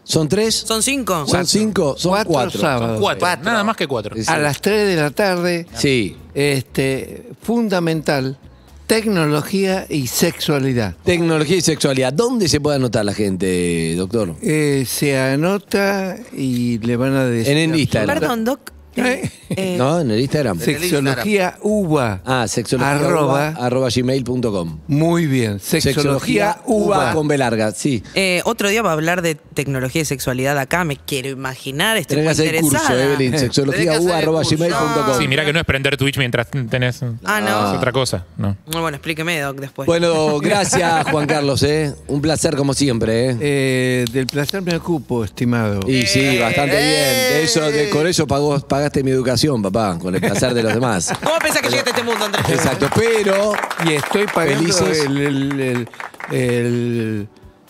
¿Son 0.04 0.28
tres? 0.28 0.54
¿Son 0.54 0.82
cinco? 0.82 1.26
¿Son 1.26 1.46
cinco? 1.46 1.94
Son 1.96 2.10
Cuatro 2.10 2.32
cuatro. 2.32 2.60
sábados. 2.60 3.00
Cuatro. 3.00 3.20
Cuatro. 3.20 3.44
Nada 3.44 3.62
más 3.64 3.76
que 3.76 3.86
cuatro. 3.86 4.16
A 4.26 4.38
las 4.38 4.60
3 4.60 4.86
de 4.88 4.96
la 4.96 5.10
tarde, 5.10 5.66
Sí. 5.76 6.16
este, 6.34 7.30
fundamental, 7.42 8.38
tecnología 8.86 9.86
y 9.88 10.08
sexualidad. 10.08 10.96
Tecnología 11.04 11.56
y 11.56 11.60
sexualidad. 11.60 12.12
¿Dónde 12.12 12.48
se 12.48 12.60
puede 12.60 12.76
anotar 12.76 13.04
la 13.04 13.14
gente, 13.14 13.94
doctor? 13.96 14.34
Eh, 14.42 14.84
se 14.86 15.16
anota 15.16 16.16
y 16.36 16.78
le 16.78 16.96
van 16.96 17.14
a 17.14 17.24
decir. 17.24 17.52
En 17.56 17.70
el 17.72 17.78
Instagram. 17.80 18.18
Perdón, 18.18 18.44
Doc. 18.44 18.60
¿Eh? 19.06 19.30
Eh, 19.50 19.74
¿No? 19.78 20.00
En 20.00 20.10
el 20.10 20.20
Instagram. 20.20 20.58
Sexología 20.60 21.56
uva. 21.62 22.20
Ah, 22.24 22.46
sexología 22.48 22.92
Arroba. 22.94 23.48
arroba 23.58 23.88
gmail.com. 23.94 24.78
Muy 24.86 25.26
bien. 25.26 25.58
Sexología 25.60 26.58
uva. 26.66 27.12
con 27.12 27.26
B 27.28 27.36
larga, 27.38 27.72
sí. 27.72 28.02
eh, 28.14 28.42
otro 28.44 28.68
día 28.68 28.82
va 28.82 28.90
a 28.90 28.92
hablar 28.94 29.22
de 29.22 29.34
tecnología 29.34 30.02
y 30.02 30.04
sexualidad 30.04 30.58
acá. 30.58 30.84
Me 30.84 30.96
quiero 30.96 31.28
imaginar. 31.28 31.96
Estoy 31.96 32.18
Tenés 32.18 32.36
que 32.36 32.42
muy 32.42 32.48
hacer 32.48 32.54
el 32.56 32.60
curso, 32.62 32.76
interesada. 32.76 33.04
Evelyn. 33.04 33.18
Tenés 33.32 33.40
que 33.40 33.46
Sexología 33.46 33.90
hacer 33.92 34.02
uva 34.02 34.12
el 34.18 34.22
arroba 34.22 34.42
curso. 34.42 34.56
gmail.com. 34.56 35.18
Sí, 35.18 35.28
mira 35.28 35.44
que 35.44 35.52
no 35.52 35.58
es 35.60 35.64
prender 35.64 35.96
Twitch 35.96 36.18
mientras 36.18 36.48
tenés. 36.50 37.00
Ah, 37.24 37.40
no. 37.40 37.70
Es 37.72 37.76
otra 37.78 37.92
cosa. 37.92 38.24
No. 38.36 38.56
Muy 38.66 38.80
bueno, 38.80 38.96
explíqueme, 38.96 39.40
Doc, 39.40 39.58
después. 39.60 39.86
Bueno, 39.86 40.38
gracias, 40.40 41.06
Juan 41.10 41.26
Carlos, 41.26 41.62
¿eh? 41.62 41.94
Un 42.08 42.20
placer 42.20 42.56
como 42.56 42.74
siempre, 42.74 43.30
¿eh? 43.30 43.36
Eh, 43.40 44.04
del 44.12 44.26
placer 44.26 44.62
me 44.62 44.74
ocupo, 44.76 45.24
estimado. 45.24 45.80
Y 45.88 46.06
sí, 46.06 46.38
bastante 46.38 46.76
bien. 46.76 46.90
De 46.90 47.42
eso, 47.44 47.60
de- 47.70 47.88
con 47.90 48.06
eso 48.06 48.26
pagó- 48.26 48.60
pagaste 48.66 48.89
mi 49.04 49.10
educación, 49.12 49.62
papá, 49.62 49.96
con 49.98 50.14
el 50.14 50.20
placer 50.20 50.52
de 50.54 50.62
los 50.62 50.74
demás. 50.74 51.10
¿Cómo 51.24 51.38
pensás 51.38 51.62
que 51.62 51.68
llegaste 51.70 51.90
a 51.90 51.94
este 51.94 52.04
mundo, 52.04 52.24
Andrés? 52.26 52.44
Exacto, 52.48 52.88
pero 52.94 53.52
Y 53.86 53.92
estoy 53.94 54.26
pagando 54.26 54.72
Felices. 54.72 55.04
el, 55.06 55.16
el- 55.18 55.60
el- 55.60 55.88
el 56.36 57.28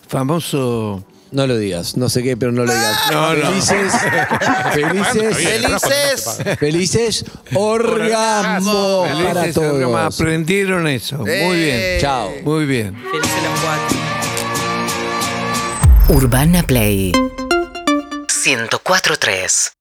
famoso. 0.08 1.04
no 1.32 1.46
lo 1.46 1.56
digas, 1.56 1.96
no 1.96 2.08
sé 2.08 2.22
qué, 2.22 2.36
pero 2.36 2.50
no 2.52 2.64
lo 2.64 2.72
digas. 2.72 2.96
No, 3.12 3.34
no. 3.34 3.46
Felices, 3.46 3.92
felices, 4.72 5.36
¡Felices! 5.36 6.38
felices 6.58 7.24
orgasmo 7.54 9.04
para 9.06 9.42
Felices 9.42 9.54
programas. 9.58 10.16
todos. 10.16 10.20
Aprendieron 10.20 10.86
eso. 10.88 11.18
Muy 11.18 11.26
bien. 11.28 11.76
Eh. 11.80 11.98
Chao. 12.00 12.30
Muy 12.44 12.64
bien. 12.66 12.94
Felices 13.12 13.42
los 13.44 13.60
cuatro. 13.60 13.96
Urbana 16.08 16.62
Play 16.64 17.12
104.3 17.12 19.72